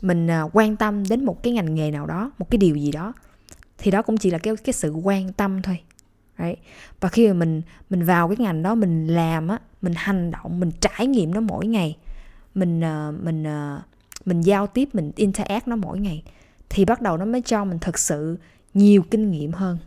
mình 0.00 0.30
à, 0.30 0.42
quan 0.52 0.76
tâm 0.76 1.02
đến 1.08 1.24
một 1.24 1.42
cái 1.42 1.52
ngành 1.52 1.74
nghề 1.74 1.90
nào 1.90 2.06
đó 2.06 2.30
một 2.38 2.50
cái 2.50 2.58
điều 2.58 2.76
gì 2.76 2.92
đó 2.92 3.12
thì 3.78 3.90
đó 3.90 4.02
cũng 4.02 4.16
chỉ 4.16 4.30
là 4.30 4.38
cái 4.38 4.56
cái 4.56 4.72
sự 4.72 4.90
quan 4.90 5.32
tâm 5.32 5.62
thôi 5.62 5.80
Right. 6.38 6.58
và 7.00 7.08
khi 7.08 7.28
mà 7.28 7.32
mình 7.32 7.62
mình 7.90 8.02
vào 8.02 8.28
cái 8.28 8.36
ngành 8.38 8.62
đó 8.62 8.74
mình 8.74 9.06
làm 9.06 9.48
á 9.48 9.58
mình 9.82 9.92
hành 9.96 10.30
động 10.30 10.60
mình 10.60 10.70
trải 10.80 11.06
nghiệm 11.06 11.34
nó 11.34 11.40
mỗi 11.40 11.66
ngày 11.66 11.96
mình 12.54 12.80
uh, 12.80 13.24
mình 13.24 13.42
uh, 13.42 13.82
mình 14.26 14.40
giao 14.40 14.66
tiếp 14.66 14.88
mình 14.92 15.12
interact 15.16 15.68
nó 15.68 15.76
mỗi 15.76 15.98
ngày 15.98 16.22
thì 16.68 16.84
bắt 16.84 17.02
đầu 17.02 17.16
nó 17.16 17.24
mới 17.24 17.42
cho 17.42 17.64
mình 17.64 17.78
thực 17.78 17.98
sự 17.98 18.38
nhiều 18.74 19.02
kinh 19.10 19.30
nghiệm 19.30 19.52
hơn 19.52 19.78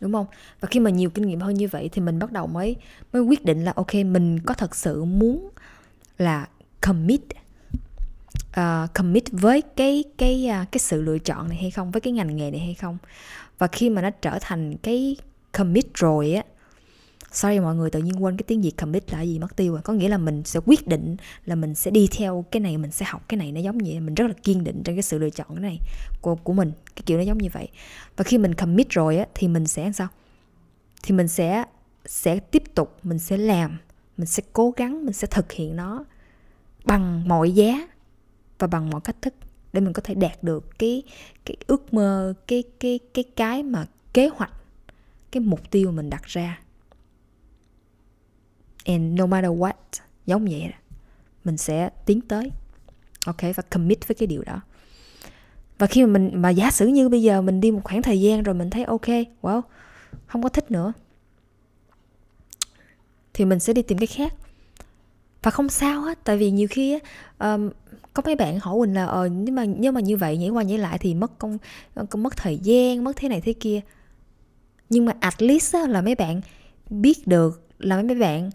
đúng 0.00 0.12
không? 0.12 0.26
Và 0.60 0.68
khi 0.70 0.80
mà 0.80 0.90
nhiều 0.90 1.10
kinh 1.10 1.26
nghiệm 1.26 1.40
hơn 1.40 1.54
như 1.54 1.68
vậy 1.68 1.88
thì 1.92 2.02
mình 2.02 2.18
bắt 2.18 2.32
đầu 2.32 2.46
mới 2.46 2.76
mới 3.12 3.22
quyết 3.22 3.44
định 3.44 3.64
là 3.64 3.72
ok 3.76 3.94
mình 3.94 4.40
có 4.40 4.54
thật 4.54 4.76
sự 4.76 5.04
muốn 5.04 5.48
là 6.18 6.48
commit 6.80 7.20
uh, 8.60 8.94
commit 8.94 9.24
với 9.32 9.62
cái 9.62 10.04
cái 10.18 10.46
à, 10.46 10.66
cái 10.72 10.78
sự 10.78 11.02
lựa 11.02 11.18
chọn 11.18 11.48
này 11.48 11.58
hay 11.60 11.70
không? 11.70 11.90
Với 11.90 12.00
cái 12.00 12.12
ngành 12.12 12.36
nghề 12.36 12.50
này 12.50 12.60
hay 12.60 12.74
không? 12.74 12.98
Và 13.58 13.66
khi 13.66 13.90
mà 13.90 14.02
nó 14.02 14.10
trở 14.10 14.38
thành 14.40 14.76
cái 14.76 15.16
commit 15.52 15.94
rồi 15.94 16.32
á 16.32 16.42
sorry 17.32 17.60
mọi 17.60 17.74
người, 17.74 17.90
tự 17.90 18.00
nhiên 18.00 18.24
quên 18.24 18.36
cái 18.36 18.44
tiếng 18.46 18.62
việt 18.62 18.76
commit 18.76 19.12
là 19.12 19.22
gì, 19.22 19.38
mất 19.38 19.56
tiêu 19.56 19.72
rồi. 19.72 19.82
Có 19.82 19.92
nghĩa 19.92 20.08
là 20.08 20.18
mình 20.18 20.42
sẽ 20.44 20.60
quyết 20.66 20.86
định 20.86 21.16
là 21.44 21.54
mình 21.54 21.74
sẽ 21.74 21.90
đi 21.90 22.08
theo 22.10 22.44
cái 22.50 22.60
này, 22.60 22.78
mình 22.78 22.90
sẽ 22.90 23.06
học 23.08 23.22
cái 23.28 23.38
này, 23.38 23.52
nó 23.52 23.60
giống 23.60 23.78
như 23.78 24.00
mình 24.00 24.14
rất 24.14 24.26
là 24.26 24.34
kiên 24.42 24.64
định 24.64 24.82
trong 24.84 24.94
cái 24.96 25.02
sự 25.02 25.18
lựa 25.18 25.30
chọn 25.30 25.48
cái 25.48 25.60
này 25.60 25.78
của 26.20 26.34
của 26.34 26.52
mình. 26.52 26.72
Cái 26.96 27.02
kiểu 27.06 27.18
nó 27.18 27.24
giống 27.24 27.38
như 27.38 27.48
vậy. 27.52 27.68
Và 28.16 28.24
khi 28.24 28.38
mình 28.38 28.54
commit 28.54 28.90
rồi 28.90 29.18
á, 29.18 29.26
thì 29.34 29.48
mình 29.48 29.66
sẽ 29.66 29.92
sao? 29.92 30.08
Thì 31.02 31.14
mình 31.14 31.28
sẽ 31.28 31.64
sẽ 32.06 32.38
tiếp 32.38 32.62
tục, 32.74 32.98
mình 33.02 33.18
sẽ 33.18 33.36
làm, 33.36 33.78
mình 34.16 34.26
sẽ 34.26 34.42
cố 34.52 34.72
gắng, 34.76 35.04
mình 35.04 35.14
sẽ 35.14 35.26
thực 35.30 35.52
hiện 35.52 35.76
nó 35.76 36.04
bằng 36.84 37.28
mọi 37.28 37.52
giá 37.52 37.88
và 38.58 38.66
bằng 38.66 38.90
mọi 38.90 39.00
cách 39.00 39.16
thức 39.22 39.34
để 39.72 39.80
mình 39.80 39.92
có 39.92 40.02
thể 40.04 40.14
đạt 40.14 40.42
được 40.42 40.78
cái 40.78 41.02
cái 41.44 41.56
ước 41.66 41.94
mơ, 41.94 42.34
cái 42.46 42.64
cái 42.80 42.98
cái 43.14 43.24
cái 43.36 43.62
mà 43.62 43.86
kế 44.14 44.28
hoạch, 44.28 44.52
cái 45.30 45.40
mục 45.40 45.70
tiêu 45.70 45.92
mình 45.92 46.10
đặt 46.10 46.24
ra 46.24 46.58
and 48.88 49.18
no 49.18 49.26
matter 49.26 49.50
what 49.50 49.72
giống 50.26 50.44
vậy 50.44 50.60
đó. 50.62 50.78
mình 51.44 51.56
sẽ 51.56 51.90
tiến 52.06 52.20
tới. 52.20 52.50
Ok 53.26 53.42
và 53.56 53.62
commit 53.70 54.08
với 54.08 54.14
cái 54.14 54.26
điều 54.26 54.42
đó. 54.42 54.60
Và 55.78 55.86
khi 55.86 56.04
mà 56.04 56.12
mình 56.12 56.30
mà 56.34 56.50
giả 56.50 56.70
sử 56.70 56.86
như 56.86 57.08
bây 57.08 57.22
giờ 57.22 57.42
mình 57.42 57.60
đi 57.60 57.70
một 57.70 57.80
khoảng 57.84 58.02
thời 58.02 58.20
gian 58.20 58.42
rồi 58.42 58.54
mình 58.54 58.70
thấy 58.70 58.84
ok 58.84 59.08
wow 59.42 59.62
không 60.26 60.42
có 60.42 60.48
thích 60.48 60.70
nữa 60.70 60.92
thì 63.34 63.44
mình 63.44 63.58
sẽ 63.60 63.72
đi 63.72 63.82
tìm 63.82 63.98
cái 63.98 64.06
khác. 64.06 64.34
Và 65.42 65.50
không 65.50 65.68
sao 65.68 66.00
hết 66.00 66.18
tại 66.24 66.36
vì 66.36 66.50
nhiều 66.50 66.68
khi 66.70 66.98
um, 67.38 67.70
có 68.14 68.22
mấy 68.26 68.36
bạn 68.36 68.58
hỏi 68.60 68.78
mình 68.78 68.94
là 68.94 69.06
ờ 69.06 69.26
nhưng 69.26 69.54
mà 69.54 69.64
nhưng 69.64 69.94
mà 69.94 70.00
như 70.00 70.16
vậy 70.16 70.36
nhảy 70.36 70.48
qua 70.48 70.62
nhảy 70.62 70.78
lại 70.78 70.98
thì 70.98 71.14
mất 71.14 71.38
công, 71.38 71.58
ờ, 71.94 72.06
mất 72.16 72.36
thời 72.36 72.58
gian 72.58 73.04
mất 73.04 73.16
thế 73.16 73.28
này 73.28 73.40
thế 73.40 73.52
kia. 73.52 73.80
Nhưng 74.90 75.04
mà 75.04 75.12
at 75.20 75.42
least 75.42 75.74
á, 75.74 75.86
là 75.86 76.02
mấy 76.02 76.14
bạn 76.14 76.40
biết 76.90 77.26
được 77.26 77.68
là 77.78 78.02
mấy 78.02 78.14
bạn 78.14 78.50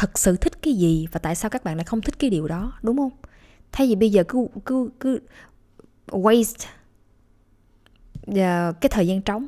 thật 0.00 0.18
sự 0.18 0.36
thích 0.36 0.62
cái 0.62 0.74
gì 0.74 1.06
và 1.12 1.20
tại 1.20 1.34
sao 1.34 1.50
các 1.50 1.64
bạn 1.64 1.76
lại 1.76 1.84
không 1.84 2.00
thích 2.00 2.18
cái 2.18 2.30
điều 2.30 2.48
đó 2.48 2.72
đúng 2.82 2.96
không? 2.96 3.10
Thay 3.72 3.86
vì 3.86 3.94
bây 3.94 4.10
giờ 4.10 4.24
cứ 4.28 4.46
cứ 4.64 4.90
cứ 5.00 5.20
waste 6.06 6.66
uh, 8.30 8.80
cái 8.80 8.88
thời 8.90 9.06
gian 9.06 9.22
trống 9.22 9.46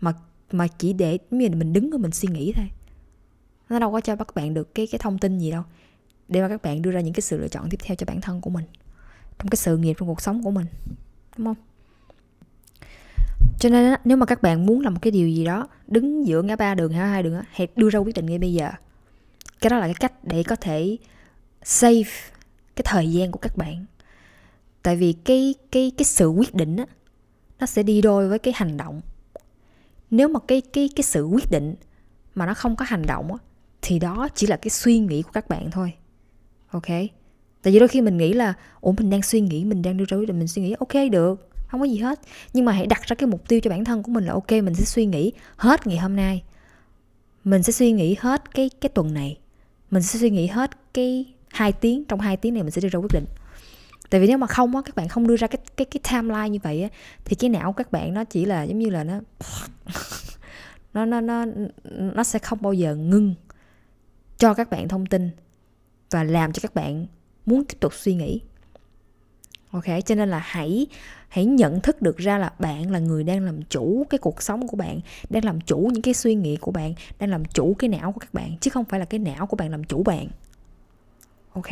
mà 0.00 0.12
mà 0.52 0.66
chỉ 0.66 0.92
để 0.92 1.18
mình 1.30 1.72
đứng 1.72 1.90
rồi 1.90 1.98
mình 1.98 2.10
suy 2.10 2.28
nghĩ 2.28 2.52
thôi. 2.56 2.70
Nó 3.68 3.78
đâu 3.78 3.92
có 3.92 4.00
cho 4.00 4.16
các 4.16 4.34
bạn 4.34 4.54
được 4.54 4.74
cái 4.74 4.86
cái 4.86 4.98
thông 4.98 5.18
tin 5.18 5.38
gì 5.38 5.50
đâu 5.50 5.62
để 6.28 6.42
mà 6.42 6.48
các 6.48 6.62
bạn 6.62 6.82
đưa 6.82 6.90
ra 6.90 7.00
những 7.00 7.14
cái 7.14 7.20
sự 7.20 7.38
lựa 7.38 7.48
chọn 7.48 7.68
tiếp 7.70 7.78
theo 7.82 7.96
cho 7.96 8.06
bản 8.06 8.20
thân 8.20 8.40
của 8.40 8.50
mình 8.50 8.64
trong 9.38 9.48
cái 9.48 9.56
sự 9.56 9.76
nghiệp 9.76 9.96
trong 9.98 10.08
cuộc 10.08 10.20
sống 10.20 10.42
của 10.42 10.50
mình 10.50 10.66
đúng 11.36 11.46
không? 11.46 11.56
Cho 13.58 13.68
nên 13.68 13.94
nếu 14.04 14.16
mà 14.16 14.26
các 14.26 14.42
bạn 14.42 14.66
muốn 14.66 14.80
làm 14.80 14.94
một 14.94 15.00
cái 15.02 15.10
điều 15.10 15.28
gì 15.28 15.44
đó 15.44 15.68
đứng 15.86 16.26
giữa 16.26 16.42
ngã 16.42 16.56
ba 16.56 16.74
đường 16.74 16.92
hay 16.92 17.08
hai 17.08 17.22
đường 17.22 17.42
hãy 17.50 17.68
đưa 17.76 17.90
ra 17.90 17.98
quyết 17.98 18.16
định 18.16 18.26
ngay 18.26 18.38
bây 18.38 18.52
giờ 18.52 18.70
cái 19.60 19.70
đó 19.70 19.78
là 19.78 19.86
cái 19.86 19.94
cách 19.94 20.12
để 20.24 20.42
có 20.42 20.56
thể 20.56 20.96
save 21.62 22.10
cái 22.76 22.82
thời 22.84 23.12
gian 23.12 23.32
của 23.32 23.38
các 23.38 23.56
bạn. 23.56 23.84
Tại 24.82 24.96
vì 24.96 25.12
cái 25.12 25.54
cái 25.70 25.92
cái 25.96 26.04
sự 26.04 26.28
quyết 26.28 26.54
định 26.54 26.76
á, 26.76 26.86
nó 27.60 27.66
sẽ 27.66 27.82
đi 27.82 28.02
đôi 28.02 28.28
với 28.28 28.38
cái 28.38 28.54
hành 28.56 28.76
động. 28.76 29.00
Nếu 30.10 30.28
mà 30.28 30.40
cái 30.48 30.60
cái 30.60 30.90
cái 30.96 31.02
sự 31.04 31.24
quyết 31.24 31.50
định 31.50 31.74
mà 32.34 32.46
nó 32.46 32.54
không 32.54 32.76
có 32.76 32.84
hành 32.88 33.06
động 33.06 33.32
á, 33.32 33.38
thì 33.82 33.98
đó 33.98 34.28
chỉ 34.34 34.46
là 34.46 34.56
cái 34.56 34.70
suy 34.70 34.98
nghĩ 34.98 35.22
của 35.22 35.30
các 35.32 35.48
bạn 35.48 35.70
thôi. 35.70 35.92
Ok? 36.70 36.88
Tại 37.62 37.72
vì 37.72 37.78
đôi 37.78 37.88
khi 37.88 38.00
mình 38.00 38.16
nghĩ 38.16 38.32
là, 38.32 38.54
ủa, 38.80 38.92
mình 38.92 39.10
đang 39.10 39.22
suy 39.22 39.40
nghĩ, 39.40 39.64
mình 39.64 39.82
đang 39.82 39.96
đưa 39.96 40.04
ra 40.08 40.16
quyết 40.16 40.28
định, 40.28 40.38
mình 40.38 40.48
suy 40.48 40.62
nghĩ, 40.62 40.74
ok, 40.78 40.92
được, 41.10 41.50
không 41.68 41.80
có 41.80 41.86
gì 41.86 41.96
hết. 41.96 42.20
Nhưng 42.52 42.64
mà 42.64 42.72
hãy 42.72 42.86
đặt 42.86 43.02
ra 43.02 43.14
cái 43.14 43.26
mục 43.26 43.48
tiêu 43.48 43.60
cho 43.60 43.70
bản 43.70 43.84
thân 43.84 44.02
của 44.02 44.12
mình 44.12 44.24
là, 44.24 44.32
ok, 44.32 44.50
mình 44.50 44.74
sẽ 44.74 44.84
suy 44.84 45.06
nghĩ 45.06 45.32
hết 45.56 45.86
ngày 45.86 45.98
hôm 45.98 46.16
nay. 46.16 46.42
Mình 47.44 47.62
sẽ 47.62 47.72
suy 47.72 47.92
nghĩ 47.92 48.16
hết 48.20 48.54
cái 48.54 48.70
cái 48.80 48.88
tuần 48.88 49.14
này 49.14 49.38
mình 49.90 50.02
sẽ 50.02 50.18
suy 50.18 50.30
nghĩ 50.30 50.46
hết 50.46 50.70
cái 50.94 51.34
hai 51.48 51.72
tiếng, 51.72 52.04
trong 52.04 52.20
hai 52.20 52.36
tiếng 52.36 52.54
này 52.54 52.62
mình 52.62 52.70
sẽ 52.70 52.80
đưa 52.80 52.88
ra 52.88 52.98
quyết 52.98 53.12
định. 53.12 53.24
Tại 54.10 54.20
vì 54.20 54.26
nếu 54.26 54.38
mà 54.38 54.46
không 54.46 54.76
á, 54.76 54.82
các 54.84 54.94
bạn 54.94 55.08
không 55.08 55.26
đưa 55.26 55.36
ra 55.36 55.46
cái 55.46 55.58
cái 55.76 55.84
cái 55.84 56.00
timeline 56.12 56.48
như 56.48 56.58
vậy 56.62 56.82
á, 56.82 56.88
thì 57.24 57.36
cái 57.36 57.50
não 57.50 57.72
các 57.72 57.92
bạn 57.92 58.14
nó 58.14 58.24
chỉ 58.24 58.44
là 58.44 58.62
giống 58.62 58.78
như 58.78 58.90
là 58.90 59.04
nó 59.04 59.20
nó 60.94 61.04
nó 61.04 61.20
nó 61.20 61.44
nó 61.90 62.24
sẽ 62.24 62.38
không 62.38 62.58
bao 62.62 62.72
giờ 62.72 62.94
ngưng 62.94 63.34
cho 64.38 64.54
các 64.54 64.70
bạn 64.70 64.88
thông 64.88 65.06
tin 65.06 65.30
và 66.10 66.24
làm 66.24 66.52
cho 66.52 66.60
các 66.60 66.74
bạn 66.74 67.06
muốn 67.46 67.64
tiếp 67.64 67.76
tục 67.80 67.94
suy 67.94 68.14
nghĩ 68.14 68.40
ok 69.70 69.84
cho 70.06 70.14
nên 70.14 70.28
là 70.28 70.38
hãy 70.44 70.86
hãy 71.28 71.44
nhận 71.44 71.80
thức 71.80 72.02
được 72.02 72.16
ra 72.16 72.38
là 72.38 72.52
bạn 72.58 72.90
là 72.90 72.98
người 72.98 73.24
đang 73.24 73.44
làm 73.44 73.62
chủ 73.62 74.06
cái 74.10 74.18
cuộc 74.18 74.42
sống 74.42 74.68
của 74.68 74.76
bạn 74.76 75.00
đang 75.30 75.44
làm 75.44 75.60
chủ 75.60 75.90
những 75.92 76.02
cái 76.02 76.14
suy 76.14 76.34
nghĩ 76.34 76.56
của 76.56 76.70
bạn 76.70 76.94
đang 77.18 77.30
làm 77.30 77.44
chủ 77.44 77.74
cái 77.78 77.88
não 77.88 78.12
của 78.12 78.20
các 78.20 78.34
bạn 78.34 78.56
chứ 78.60 78.70
không 78.70 78.84
phải 78.84 79.00
là 79.00 79.06
cái 79.06 79.18
não 79.18 79.46
của 79.46 79.56
bạn 79.56 79.70
làm 79.70 79.84
chủ 79.84 80.02
bạn. 80.02 80.28
Ok? 81.52 81.70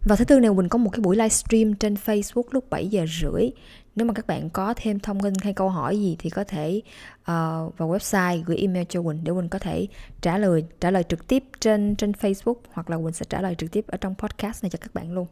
Và 0.00 0.16
thứ 0.16 0.24
tư 0.24 0.40
này 0.40 0.50
mình 0.50 0.68
có 0.68 0.78
một 0.78 0.90
cái 0.90 1.00
buổi 1.00 1.16
livestream 1.16 1.74
trên 1.74 1.94
Facebook 1.94 2.42
lúc 2.50 2.70
7 2.70 2.88
giờ 2.88 3.06
rưỡi. 3.20 3.50
Nếu 3.96 4.06
mà 4.06 4.14
các 4.14 4.26
bạn 4.26 4.50
có 4.50 4.74
thêm 4.76 5.00
thông 5.00 5.20
tin 5.20 5.34
hay 5.42 5.52
câu 5.52 5.68
hỏi 5.68 5.98
gì 5.98 6.16
thì 6.18 6.30
có 6.30 6.44
thể 6.44 6.80
uh, 7.20 7.26
vào 7.26 7.72
website 7.78 8.42
gửi 8.46 8.56
email 8.56 8.84
cho 8.88 9.02
Quỳnh 9.02 9.24
để 9.24 9.32
Quỳnh 9.32 9.48
có 9.48 9.58
thể 9.58 9.86
trả 10.20 10.38
lời 10.38 10.64
trả 10.80 10.90
lời 10.90 11.02
trực 11.08 11.26
tiếp 11.26 11.44
trên 11.60 11.96
trên 11.96 12.12
Facebook 12.12 12.56
hoặc 12.72 12.90
là 12.90 12.96
Quỳnh 12.96 13.12
sẽ 13.12 13.26
trả 13.28 13.40
lời 13.40 13.54
trực 13.58 13.72
tiếp 13.72 13.84
ở 13.88 13.96
trong 13.96 14.14
podcast 14.18 14.62
này 14.64 14.70
cho 14.70 14.78
các 14.82 14.94
bạn 14.94 15.12
luôn. 15.12 15.26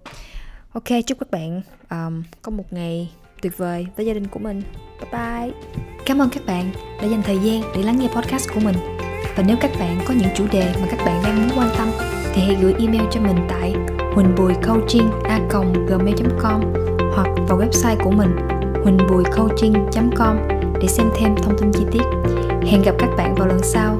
Ok, 0.72 0.84
chúc 1.06 1.18
các 1.18 1.30
bạn 1.30 1.60
um, 1.90 2.22
có 2.42 2.50
một 2.50 2.64
ngày 2.70 3.10
tuyệt 3.42 3.58
vời 3.58 3.86
với 3.96 4.06
gia 4.06 4.12
đình 4.12 4.26
của 4.26 4.38
mình. 4.38 4.62
Bye 5.00 5.10
bye. 5.12 5.50
Cảm 6.06 6.18
ơn 6.18 6.30
các 6.30 6.46
bạn 6.46 6.70
đã 7.00 7.06
dành 7.06 7.22
thời 7.22 7.38
gian 7.38 7.62
để 7.76 7.82
lắng 7.82 7.98
nghe 7.98 8.08
podcast 8.08 8.48
của 8.54 8.60
mình. 8.60 8.76
Và 9.36 9.44
nếu 9.46 9.56
các 9.60 9.70
bạn 9.78 10.00
có 10.06 10.14
những 10.14 10.28
chủ 10.34 10.46
đề 10.52 10.74
mà 10.80 10.86
các 10.90 11.00
bạn 11.06 11.22
đang 11.24 11.36
muốn 11.36 11.48
quan 11.58 11.68
tâm 11.78 11.90
thì 12.34 12.42
hãy 12.42 12.56
gửi 12.62 12.74
email 12.78 13.02
cho 13.10 13.20
mình 13.20 13.36
tại 13.48 13.74
huynhbuikhochien@gmail.com 14.14 16.60
hoặc 17.14 17.28
vào 17.48 17.58
website 17.58 18.04
của 18.04 18.10
mình 18.10 18.36
huynhbuikhochien.com 18.84 20.36
để 20.80 20.88
xem 20.88 21.10
thêm 21.14 21.34
thông 21.42 21.58
tin 21.58 21.72
chi 21.72 21.84
tiết 21.92 22.02
hẹn 22.66 22.82
gặp 22.82 22.94
các 22.98 23.10
bạn 23.16 23.34
vào 23.34 23.48
lần 23.48 23.58
sau 23.62 23.98